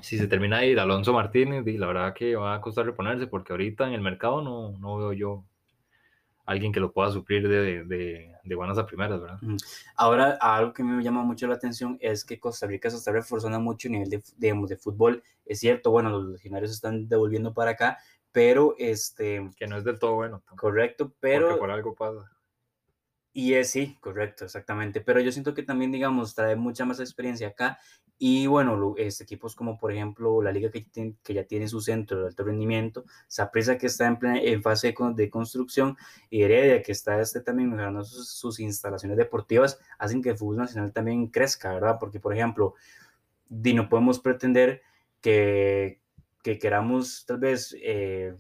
si 0.00 0.18
se 0.18 0.26
termina 0.26 0.58
de 0.58 0.68
ir 0.68 0.80
Alonso 0.80 1.12
Martínez, 1.12 1.66
y 1.66 1.78
la 1.78 1.86
verdad 1.86 2.14
que 2.14 2.34
va 2.34 2.54
a 2.54 2.60
costar 2.60 2.84
reponerse 2.84 3.28
porque 3.28 3.52
ahorita 3.52 3.86
en 3.86 3.92
el 3.92 4.00
mercado 4.00 4.42
no, 4.42 4.76
no 4.78 4.96
veo 4.96 5.12
yo 5.12 5.44
alguien 6.52 6.72
que 6.72 6.80
lo 6.80 6.92
pueda 6.92 7.10
suplir 7.10 7.48
de, 7.48 7.84
de, 7.84 8.34
de, 8.42 8.54
buenas 8.54 8.78
a 8.78 8.86
primeras, 8.86 9.20
¿verdad? 9.20 9.38
Ahora, 9.96 10.38
algo 10.40 10.72
que 10.72 10.84
me 10.84 11.02
llama 11.02 11.22
mucho 11.22 11.46
la 11.46 11.54
atención 11.54 11.98
es 12.00 12.24
que 12.24 12.38
Costa 12.38 12.66
Rica 12.66 12.90
se 12.90 12.96
está 12.96 13.12
reforzando 13.12 13.60
mucho 13.60 13.88
a 13.88 13.90
nivel 13.90 14.10
de, 14.10 14.22
digamos, 14.36 14.68
de 14.68 14.76
fútbol. 14.76 15.22
Es 15.44 15.60
cierto, 15.60 15.90
bueno, 15.90 16.10
los 16.10 16.26
legionarios 16.26 16.70
se 16.70 16.76
están 16.76 17.08
devolviendo 17.08 17.52
para 17.52 17.72
acá, 17.72 17.98
pero 18.30 18.74
este... 18.78 19.50
Que 19.56 19.66
no 19.66 19.76
es 19.76 19.84
del 19.84 19.98
todo 19.98 20.14
bueno. 20.14 20.42
Correcto, 20.56 21.12
pero... 21.20 21.48
Porque 21.48 21.60
por 21.60 21.70
algo 21.70 21.94
pasa. 21.94 22.30
Y 23.34 23.54
es 23.54 23.70
sí, 23.70 23.96
correcto, 24.00 24.44
exactamente. 24.44 25.00
Pero 25.00 25.20
yo 25.20 25.32
siento 25.32 25.54
que 25.54 25.62
también, 25.62 25.90
digamos, 25.90 26.34
trae 26.34 26.54
mucha 26.56 26.84
más 26.84 27.00
experiencia 27.00 27.48
acá. 27.48 27.78
Y 28.18 28.46
bueno, 28.46 28.94
este, 28.98 29.24
equipos 29.24 29.56
como 29.56 29.78
por 29.78 29.90
ejemplo 29.90 30.42
la 30.42 30.52
liga 30.52 30.70
que, 30.70 30.86
que 31.24 31.34
ya 31.34 31.44
tiene 31.44 31.66
su 31.66 31.80
centro 31.80 32.20
de 32.20 32.28
alto 32.28 32.44
rendimiento, 32.44 33.04
Saprissa 33.26 33.78
que 33.78 33.86
está 33.88 34.06
en, 34.06 34.18
en 34.22 34.62
fase 34.62 34.94
de, 35.16 35.28
construcción 35.30 35.96
y 36.30 36.42
Heredia 36.42 36.82
que 36.82 36.92
está 36.92 37.20
este, 37.20 37.40
también 37.40 37.70
mejorando 37.70 38.04
sus, 38.04 38.28
sus, 38.28 38.60
instalaciones 38.60 39.18
deportivas, 39.18 39.80
hacen 39.98 40.22
que 40.22 40.30
el 40.30 40.38
fútbol 40.38 40.58
nacional 40.58 40.92
también 40.92 41.26
crezca, 41.28 41.72
¿verdad? 41.74 41.96
Porque 41.98 42.20
por 42.20 42.32
ejemplo, 42.32 42.74
no 43.48 43.88
podemos 43.88 44.20
pretender 44.20 44.82
que, 45.20 46.00
que 46.44 46.58
queramos 46.58 47.24
tal 47.26 47.38
vez... 47.38 47.76
Eh, 47.82 48.36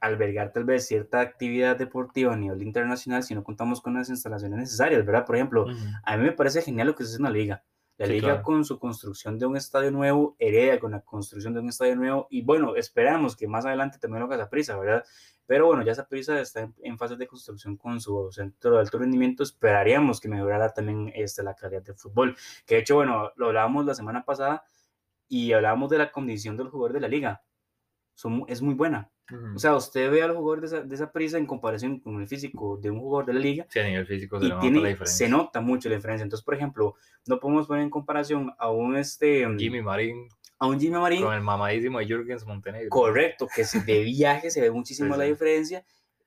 albergar 0.00 0.52
tal 0.52 0.64
vez 0.64 0.86
cierta 0.86 1.20
actividad 1.20 1.76
deportiva 1.76 2.32
a 2.32 2.36
nivel 2.36 2.62
internacional 2.62 3.22
si 3.22 3.34
no 3.34 3.44
contamos 3.44 3.80
con 3.80 3.94
las 3.94 4.08
instalaciones 4.08 4.58
necesarias, 4.58 5.04
¿verdad? 5.04 5.26
Por 5.26 5.36
ejemplo, 5.36 5.66
a 6.04 6.16
mí 6.16 6.24
me 6.24 6.32
parece 6.32 6.62
genial 6.62 6.88
lo 6.88 6.94
que 6.94 7.04
se 7.04 7.10
hace 7.10 7.16
en 7.18 7.24
la 7.24 7.30
liga. 7.30 7.64
La 7.98 8.06
liga 8.06 8.40
con 8.40 8.64
su 8.64 8.78
construcción 8.78 9.38
de 9.38 9.44
un 9.44 9.58
estadio 9.58 9.90
nuevo, 9.90 10.34
hereda 10.38 10.80
con 10.80 10.92
la 10.92 11.02
construcción 11.02 11.52
de 11.52 11.60
un 11.60 11.68
estadio 11.68 11.96
nuevo 11.96 12.26
y 12.30 12.40
bueno, 12.40 12.74
esperamos 12.74 13.36
que 13.36 13.46
más 13.46 13.66
adelante 13.66 13.98
también 13.98 14.26
lo 14.26 14.32
haga 14.32 14.48
prisa, 14.48 14.74
¿verdad? 14.78 15.04
Pero 15.44 15.66
bueno, 15.66 15.84
ya 15.84 15.92
esa 15.92 16.08
prisa 16.08 16.40
está 16.40 16.60
en, 16.60 16.74
en, 16.82 16.96
fase 16.96 17.16
de 17.16 17.26
construcción 17.26 17.76
con 17.76 18.00
su 18.00 18.30
centro 18.32 18.70
de 18.70 18.80
alto 18.80 18.98
rendimiento, 18.98 19.42
esperaríamos 19.42 20.18
que 20.18 20.28
mejorara 20.28 20.72
también 20.72 21.12
este, 21.14 21.42
la 21.42 21.54
calidad 21.54 21.82
del 21.82 21.96
fútbol. 21.96 22.36
Que 22.64 22.76
de 22.76 22.80
hecho, 22.80 22.94
bueno, 22.94 23.32
lo 23.36 23.48
hablábamos 23.48 23.84
la 23.84 23.94
semana 23.94 24.24
pasada 24.24 24.64
y 25.28 25.52
hablábamos 25.52 25.90
de 25.90 25.98
la 25.98 26.10
condición 26.10 26.56
del 26.56 26.68
jugador 26.68 26.94
de 26.94 27.00
la 27.00 27.08
liga. 27.08 27.42
Son, 28.20 28.44
es 28.48 28.60
muy 28.60 28.74
buena. 28.74 29.10
O 29.54 29.58
sea, 29.58 29.74
usted 29.76 30.10
ve 30.10 30.22
al 30.22 30.36
jugador 30.36 30.60
de 30.60 30.66
esa, 30.66 30.82
de 30.82 30.94
esa, 30.94 31.10
prisa 31.10 31.38
en 31.38 31.46
comparación 31.46 32.00
con 32.00 32.20
el 32.20 32.28
físico 32.28 32.76
de 32.76 32.90
un 32.90 33.00
jugador 33.00 33.24
de 33.24 33.32
la 33.32 33.40
liga. 33.40 33.66
Sí, 33.70 33.78
a 33.78 33.84
nivel 33.84 34.06
físico 34.06 34.38
se, 34.38 34.48
nota 34.48 34.66
la 34.66 34.88
diferencia. 34.88 35.06
se 35.06 35.28
nota 35.30 35.60
mucho 35.62 35.88
la 35.88 35.94
diferencia. 35.94 36.24
Entonces, 36.24 36.44
por 36.44 36.54
ejemplo, 36.54 36.96
no 37.26 37.40
podemos 37.40 37.66
poner 37.66 37.84
en 37.84 37.88
comparación 37.88 38.52
a 38.58 38.70
un 38.70 38.94
este. 38.96 39.46
Mm, 39.46 39.58
Jimmy 39.58 39.80
Marín. 39.80 40.28
A 40.58 40.66
un 40.66 40.78
Jimmy 40.78 40.98
Marín. 40.98 41.22
Con 41.22 41.32
el 41.32 41.40
mamadísimo 41.40 41.98
de 41.98 42.06
Jürgens 42.08 42.44
Montenegro. 42.44 42.90
Correcto, 42.90 43.46
que 43.54 43.64
de 43.64 44.00
viaje 44.00 44.50
se 44.50 44.60
ve 44.60 44.70
muchísimo 44.70 45.16
la 45.16 45.24
diferencia. 45.24 45.82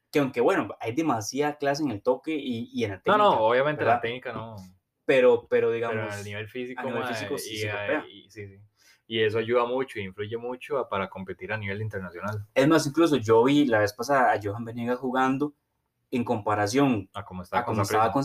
Que 0.09 0.17
aunque 0.17 0.41
bueno, 0.41 0.75
hay 0.79 0.93
demasiada 0.95 1.57
clase 1.57 1.83
en 1.83 1.91
el 1.91 2.01
toque 2.01 2.33
y, 2.33 2.71
y 2.73 2.85
en 2.85 2.91
la 2.91 3.01
técnica. 3.01 3.17
No, 3.19 3.35
no, 3.35 3.41
obviamente 3.41 3.85
la 3.85 4.01
técnica 4.01 4.33
no. 4.33 4.55
Pero, 5.05 5.45
pero 5.47 5.69
digamos. 5.69 5.97
Pero 6.09 6.11
a 6.11 6.23
nivel 6.23 6.47
físico. 6.47 6.81
A 6.81 6.85
nivel 6.85 7.03
físico 7.03 7.37
sí, 7.37 7.57
se 7.57 7.69
y, 8.09 8.31
sí, 8.31 8.47
sí 8.47 8.59
y 9.07 9.21
eso 9.21 9.37
ayuda 9.37 9.65
mucho, 9.65 9.99
influye 9.99 10.37
mucho 10.37 10.87
para 10.89 11.09
competir 11.09 11.51
a 11.51 11.57
nivel 11.57 11.81
internacional. 11.81 12.45
Es 12.53 12.67
más, 12.67 12.87
incluso 12.87 13.17
yo 13.17 13.43
vi 13.43 13.65
la 13.65 13.79
vez 13.79 13.93
pasada 13.93 14.33
a 14.33 14.39
Johan 14.41 14.65
Venegas 14.65 14.99
jugando 14.99 15.53
en 16.11 16.23
comparación 16.23 17.09
a 17.13 17.25
cómo 17.25 17.41
estaba, 17.41 17.65
con, 17.65 17.79
estaba 17.79 18.11
con 18.11 18.23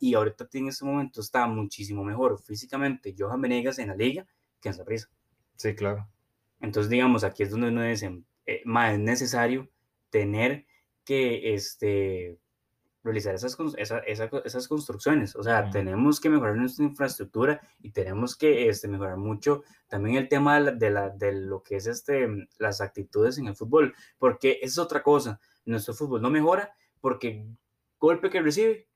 y 0.00 0.14
ahorita 0.14 0.46
en 0.52 0.68
este 0.68 0.84
momento 0.84 1.20
está 1.20 1.46
muchísimo 1.48 2.04
mejor 2.04 2.40
físicamente 2.40 3.14
Johan 3.18 3.40
Venegas 3.40 3.78
en 3.80 3.88
la 3.88 3.96
liga 3.96 4.24
que 4.60 4.68
en 4.68 4.74
Saprisa. 4.74 5.08
Sí, 5.56 5.74
claro. 5.74 6.08
Entonces, 6.60 6.90
digamos, 6.90 7.24
aquí 7.24 7.42
es 7.42 7.50
donde 7.50 7.68
uno 7.68 7.82
dice, 7.82 8.22
eh, 8.46 8.62
más 8.64 8.94
es 8.94 9.00
necesario 9.00 9.68
tener 10.10 10.64
que 11.04 11.54
este, 11.54 12.38
realizar 13.04 13.34
esas, 13.34 13.56
esas 13.76 14.68
construcciones. 14.68 15.36
O 15.36 15.42
sea, 15.42 15.70
tenemos 15.70 16.20
que 16.20 16.30
mejorar 16.30 16.56
nuestra 16.56 16.84
infraestructura 16.84 17.60
y 17.80 17.90
tenemos 17.90 18.34
que 18.34 18.68
este, 18.68 18.88
mejorar 18.88 19.18
mucho 19.18 19.62
también 19.86 20.16
el 20.16 20.28
tema 20.28 20.58
de, 20.60 20.90
la, 20.90 21.10
de, 21.10 21.32
lo 21.32 21.62
que 21.62 21.76
es 21.76 21.86
este, 21.86 22.26
las 22.58 22.80
actitudes 22.80 23.36
en 23.36 23.46
el 23.46 23.54
fútbol, 23.54 23.94
porque 24.18 24.58
es 24.62 24.78
otra 24.78 25.02
cosa. 25.02 25.38
Nuestro 25.66 25.92
fútbol 25.94 26.22
no 26.22 26.30
mejora 26.30 26.74
porque 27.00 27.46
golpe 28.00 28.30
que 28.30 28.40
recibe 28.40 28.88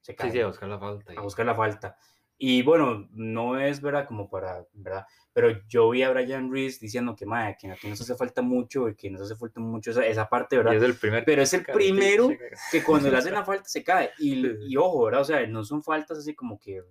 se 0.00 0.14
cae. 0.14 0.30
Sí, 0.30 0.36
sí, 0.36 0.42
a 0.42 0.46
buscar 0.46 0.68
la 0.68 0.78
falta. 0.78 1.12
A 1.16 1.20
buscar 1.20 1.46
la 1.46 1.54
falta. 1.54 1.98
Y 2.42 2.62
bueno, 2.62 3.06
no 3.12 3.60
es 3.60 3.82
verdad 3.82 4.06
como 4.08 4.30
para, 4.30 4.66
¿verdad? 4.72 5.04
Pero 5.34 5.60
yo 5.68 5.90
vi 5.90 6.02
a 6.02 6.10
Brian 6.10 6.50
Reese 6.50 6.78
diciendo 6.80 7.14
que, 7.14 7.26
madre, 7.26 7.54
que 7.60 7.70
aquí 7.70 7.86
nos 7.86 8.00
hace 8.00 8.14
falta 8.14 8.40
mucho 8.40 8.88
y 8.88 8.94
que 8.94 9.10
nos 9.10 9.20
hace 9.20 9.36
falta 9.36 9.60
mucho 9.60 9.90
esa, 9.90 10.06
esa 10.06 10.26
parte, 10.26 10.56
¿verdad? 10.56 10.74
es 10.74 10.82
el 10.82 10.94
primer 10.94 11.22
Pero 11.26 11.42
es 11.42 11.52
el 11.52 11.66
primero 11.66 12.30
que 12.72 12.82
cuando 12.82 13.10
le 13.10 13.16
hacen 13.18 13.34
la 13.34 13.44
falta 13.44 13.68
se 13.68 13.84
cae. 13.84 14.12
Y, 14.18 14.72
y, 14.72 14.76
ojo, 14.78 15.04
¿verdad? 15.04 15.20
O 15.20 15.24
sea, 15.24 15.46
no 15.46 15.62
son 15.64 15.82
faltas 15.82 16.16
así 16.16 16.34
como 16.34 16.58
que. 16.58 16.82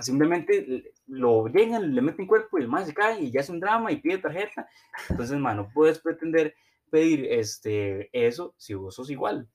simplemente 0.00 0.94
lo 1.08 1.46
llegan, 1.48 1.94
le 1.94 2.00
meten 2.00 2.26
cuerpo 2.26 2.56
y 2.58 2.62
el 2.62 2.68
man 2.68 2.86
se 2.86 2.94
cae 2.94 3.20
y 3.20 3.30
ya 3.30 3.40
es 3.40 3.50
un 3.50 3.60
drama 3.60 3.92
y 3.92 4.00
pide 4.00 4.16
tarjeta. 4.16 4.66
Entonces, 5.10 5.38
man, 5.38 5.58
no 5.58 5.68
puedes 5.74 5.98
pretender 5.98 6.54
pedir 6.88 7.26
este, 7.26 8.08
eso 8.14 8.54
si 8.56 8.72
vos 8.72 8.94
sos 8.94 9.10
igual 9.10 9.46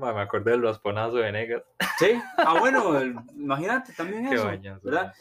me 0.00 0.20
acordé 0.20 0.52
del 0.52 0.62
rasponazo 0.62 1.16
de 1.16 1.22
Venegas. 1.22 1.62
Sí, 1.98 2.12
ah, 2.38 2.58
bueno, 2.58 3.00
imagínate 3.34 3.92
también 3.92 4.26
eso, 4.26 4.50
¿verdad? 4.82 5.14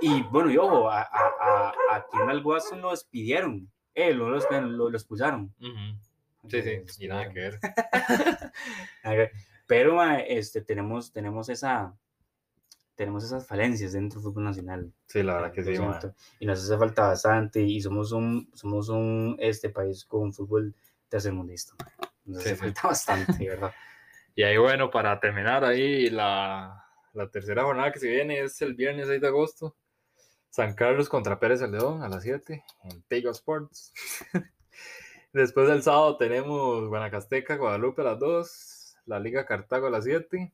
Y 0.00 0.22
bueno, 0.22 0.50
y 0.50 0.56
ojo, 0.56 0.90
a, 0.90 1.02
a, 1.02 1.72
a, 1.90 2.06
Kendall 2.10 2.44
Watson 2.44 2.80
lo 2.80 2.90
despidieron, 2.90 3.70
eh, 3.94 4.14
lo, 4.14 4.30
lo, 4.30 4.90
lo 4.90 4.96
expulsaron. 4.96 5.54
Sí, 6.48 6.62
sí, 6.62 7.04
y 7.04 7.08
nada 7.08 7.28
que 7.30 7.40
ver. 7.40 7.60
Pero 9.66 10.02
este, 10.02 10.62
tenemos, 10.62 11.12
tenemos 11.12 11.48
esa 11.48 11.94
tenemos 13.00 13.24
esas 13.24 13.46
falencias 13.46 13.92
dentro 13.92 14.20
del 14.20 14.24
fútbol 14.24 14.44
nacional. 14.44 14.92
Sí, 15.06 15.22
la 15.22 15.34
verdad 15.34 15.52
que 15.52 15.64
sí. 15.64 15.72
Y 16.38 16.44
nos 16.44 16.62
hace 16.62 16.76
falta 16.76 17.08
bastante 17.08 17.62
y 17.62 17.80
somos 17.80 18.12
un, 18.12 18.50
somos 18.52 18.90
un 18.90 19.36
este 19.38 19.70
país 19.70 20.04
con 20.04 20.34
fútbol 20.34 20.74
tercermundista. 21.08 21.72
Nos 22.26 22.40
hace 22.40 22.56
falta 22.56 22.88
bastante, 22.88 23.48
¿verdad? 23.48 23.72
Y 24.34 24.42
ahí, 24.42 24.56
bueno, 24.56 24.90
para 24.90 25.18
terminar 25.18 25.64
ahí, 25.64 26.08
la, 26.08 26.84
la, 27.12 27.28
tercera 27.30 27.64
jornada 27.64 27.92
que 27.92 27.98
se 27.98 28.08
viene 28.08 28.40
es 28.40 28.62
el 28.62 28.74
viernes 28.74 29.08
6 29.08 29.20
de 29.20 29.26
agosto. 29.26 29.76
San 30.50 30.74
Carlos 30.74 31.08
contra 31.08 31.38
Pérez 31.38 31.62
León 31.62 32.02
a 32.02 32.08
las 32.08 32.22
7 32.22 32.64
en 32.84 33.02
Tego 33.02 33.30
Sports. 33.30 33.92
Después 35.32 35.68
del 35.68 35.82
sábado 35.82 36.16
tenemos 36.16 36.88
Guanacasteca, 36.88 37.56
Guadalupe 37.56 38.02
a 38.02 38.04
las 38.04 38.18
2, 38.18 38.96
la 39.06 39.20
Liga 39.20 39.46
Cartago 39.46 39.86
a 39.86 39.90
las 39.90 40.04
7 40.04 40.52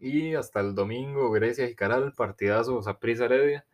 y 0.00 0.34
hasta 0.34 0.60
el 0.60 0.74
domingo 0.74 1.30
Grecia 1.30 1.68
y 1.68 1.74
Caral, 1.74 2.12
partidazo 2.12 2.82
Saprissa 2.82 3.26
Heredia 3.26 3.64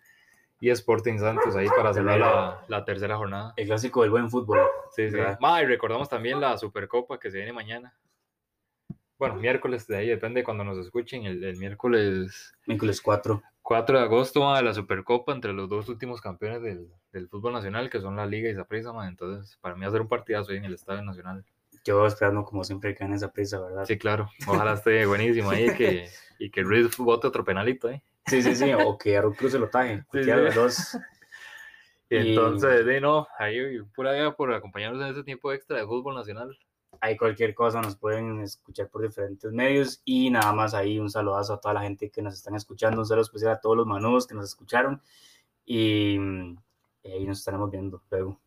y 0.61 0.71
Sporting 0.71 1.19
Santos 1.19 1.57
ahí 1.57 1.69
para 1.75 1.95
cerrar 1.95 2.19
la, 2.19 2.65
la, 2.69 2.85
tercera 2.85 3.17
jornada. 3.17 3.55
El 3.57 3.67
clásico 3.67 4.03
del 4.03 4.11
buen 4.11 4.31
fútbol. 4.31 4.61
Sí, 4.95 5.11
sí. 5.11 5.17
y 5.17 5.65
recordamos 5.65 6.09
también 6.09 6.41
la 6.41 6.57
Supercopa 6.59 7.19
que 7.19 7.31
se 7.31 7.39
viene 7.39 7.53
mañana 7.53 7.95
bueno, 9.23 9.37
miércoles, 9.37 9.87
de 9.87 9.99
ahí 9.99 10.09
depende 10.09 10.43
cuando 10.43 10.65
nos 10.65 10.77
escuchen, 10.79 11.27
el, 11.27 11.45
el 11.45 11.57
miércoles... 11.57 12.53
Miércoles 12.67 13.01
4. 13.01 13.41
4 13.63 13.99
de 13.99 14.05
agosto 14.05 14.49
a 14.53 14.61
la 14.63 14.75
Supercopa 14.75 15.33
entre 15.33 15.53
los 15.53 15.69
dos 15.69 15.89
últimos 15.89 16.21
campeones 16.21 16.61
del, 16.61 16.89
del 17.13 17.29
fútbol 17.29 17.53
nacional, 17.53 17.89
que 17.89 18.01
son 18.01 18.17
la 18.17 18.27
Liga 18.27 18.51
y 18.51 18.55
Zaprisa, 18.57 18.91
entonces 19.07 19.57
para 19.61 19.77
mí 19.77 19.83
va 19.83 19.87
a 19.87 19.91
ser 19.93 20.01
un 20.01 20.09
partidazo 20.09 20.51
ahí 20.51 20.57
en 20.57 20.65
el 20.65 20.75
Estadio 20.75 21.03
Nacional. 21.03 21.45
Yo 21.85 22.05
esperando 22.05 22.43
como 22.43 22.65
siempre 22.65 22.97
que 22.97 23.05
gane 23.05 23.15
esa 23.15 23.33
prisa, 23.33 23.61
¿verdad? 23.61 23.85
Sí, 23.85 23.97
claro. 23.97 24.29
Ojalá 24.45 24.73
esté 24.73 25.07
buenísimo 25.07 25.51
ahí 25.51 25.73
que, 25.77 26.09
y 26.41 26.51
que 26.51 26.63
Ruiz 26.63 26.97
bote 26.97 27.29
otro 27.29 27.45
penalito 27.45 27.87
ahí. 27.87 28.03
Sí, 28.27 28.43
sí, 28.43 28.57
sí, 28.57 28.73
o 28.73 28.99
que 28.99 29.17
Aaron 29.17 29.35
Cruz 29.35 29.53
se 29.53 29.61
lo 29.61 29.69
taje, 29.69 30.03
sí, 30.11 30.25
sí. 30.25 30.31
los 30.31 30.55
dos. 30.57 30.99
Y 32.11 32.17
entonces, 32.17 32.85
de 32.85 33.01
no, 33.01 33.27
ahí 33.39 33.81
pura 33.95 34.13
vida 34.13 34.37
por 34.37 34.53
acompañarnos 34.53 35.01
en 35.01 35.09
este 35.09 35.23
tiempo 35.23 35.51
extra 35.51 35.79
de 35.79 35.87
fútbol 35.87 36.15
nacional 36.15 36.59
hay 37.03 37.17
cualquier 37.17 37.53
cosa, 37.53 37.83
nos 37.83 37.97
pueden 37.97 38.41
escuchar 38.43 38.89
por 38.89 39.03
diferentes 39.03 39.51
medios 39.51 40.01
y 40.05 40.31
nada 40.31 40.53
más 40.53 40.73
ahí 40.73 41.01
un 41.01 41.11
saludazo 41.11 41.55
a 41.55 41.61
toda 41.61 41.75
la 41.75 41.83
gente 41.83 42.11
que 42.11 42.23
nos 42.23 42.35
están 42.35 42.55
escuchando, 42.55 43.01
un 43.01 43.07
saludo 43.07 43.23
especial 43.23 43.51
a 43.51 43.61
todos 43.61 43.77
los 43.77 43.89
manudos 43.89 44.25
que 44.25 44.37
nos 44.37 44.45
escucharon 44.45 45.03
y, 45.67 46.15
y 47.03 47.11
ahí 47.11 47.27
nos 47.27 47.41
estaremos 47.41 47.73
viendo 47.73 48.01
luego. 48.09 48.39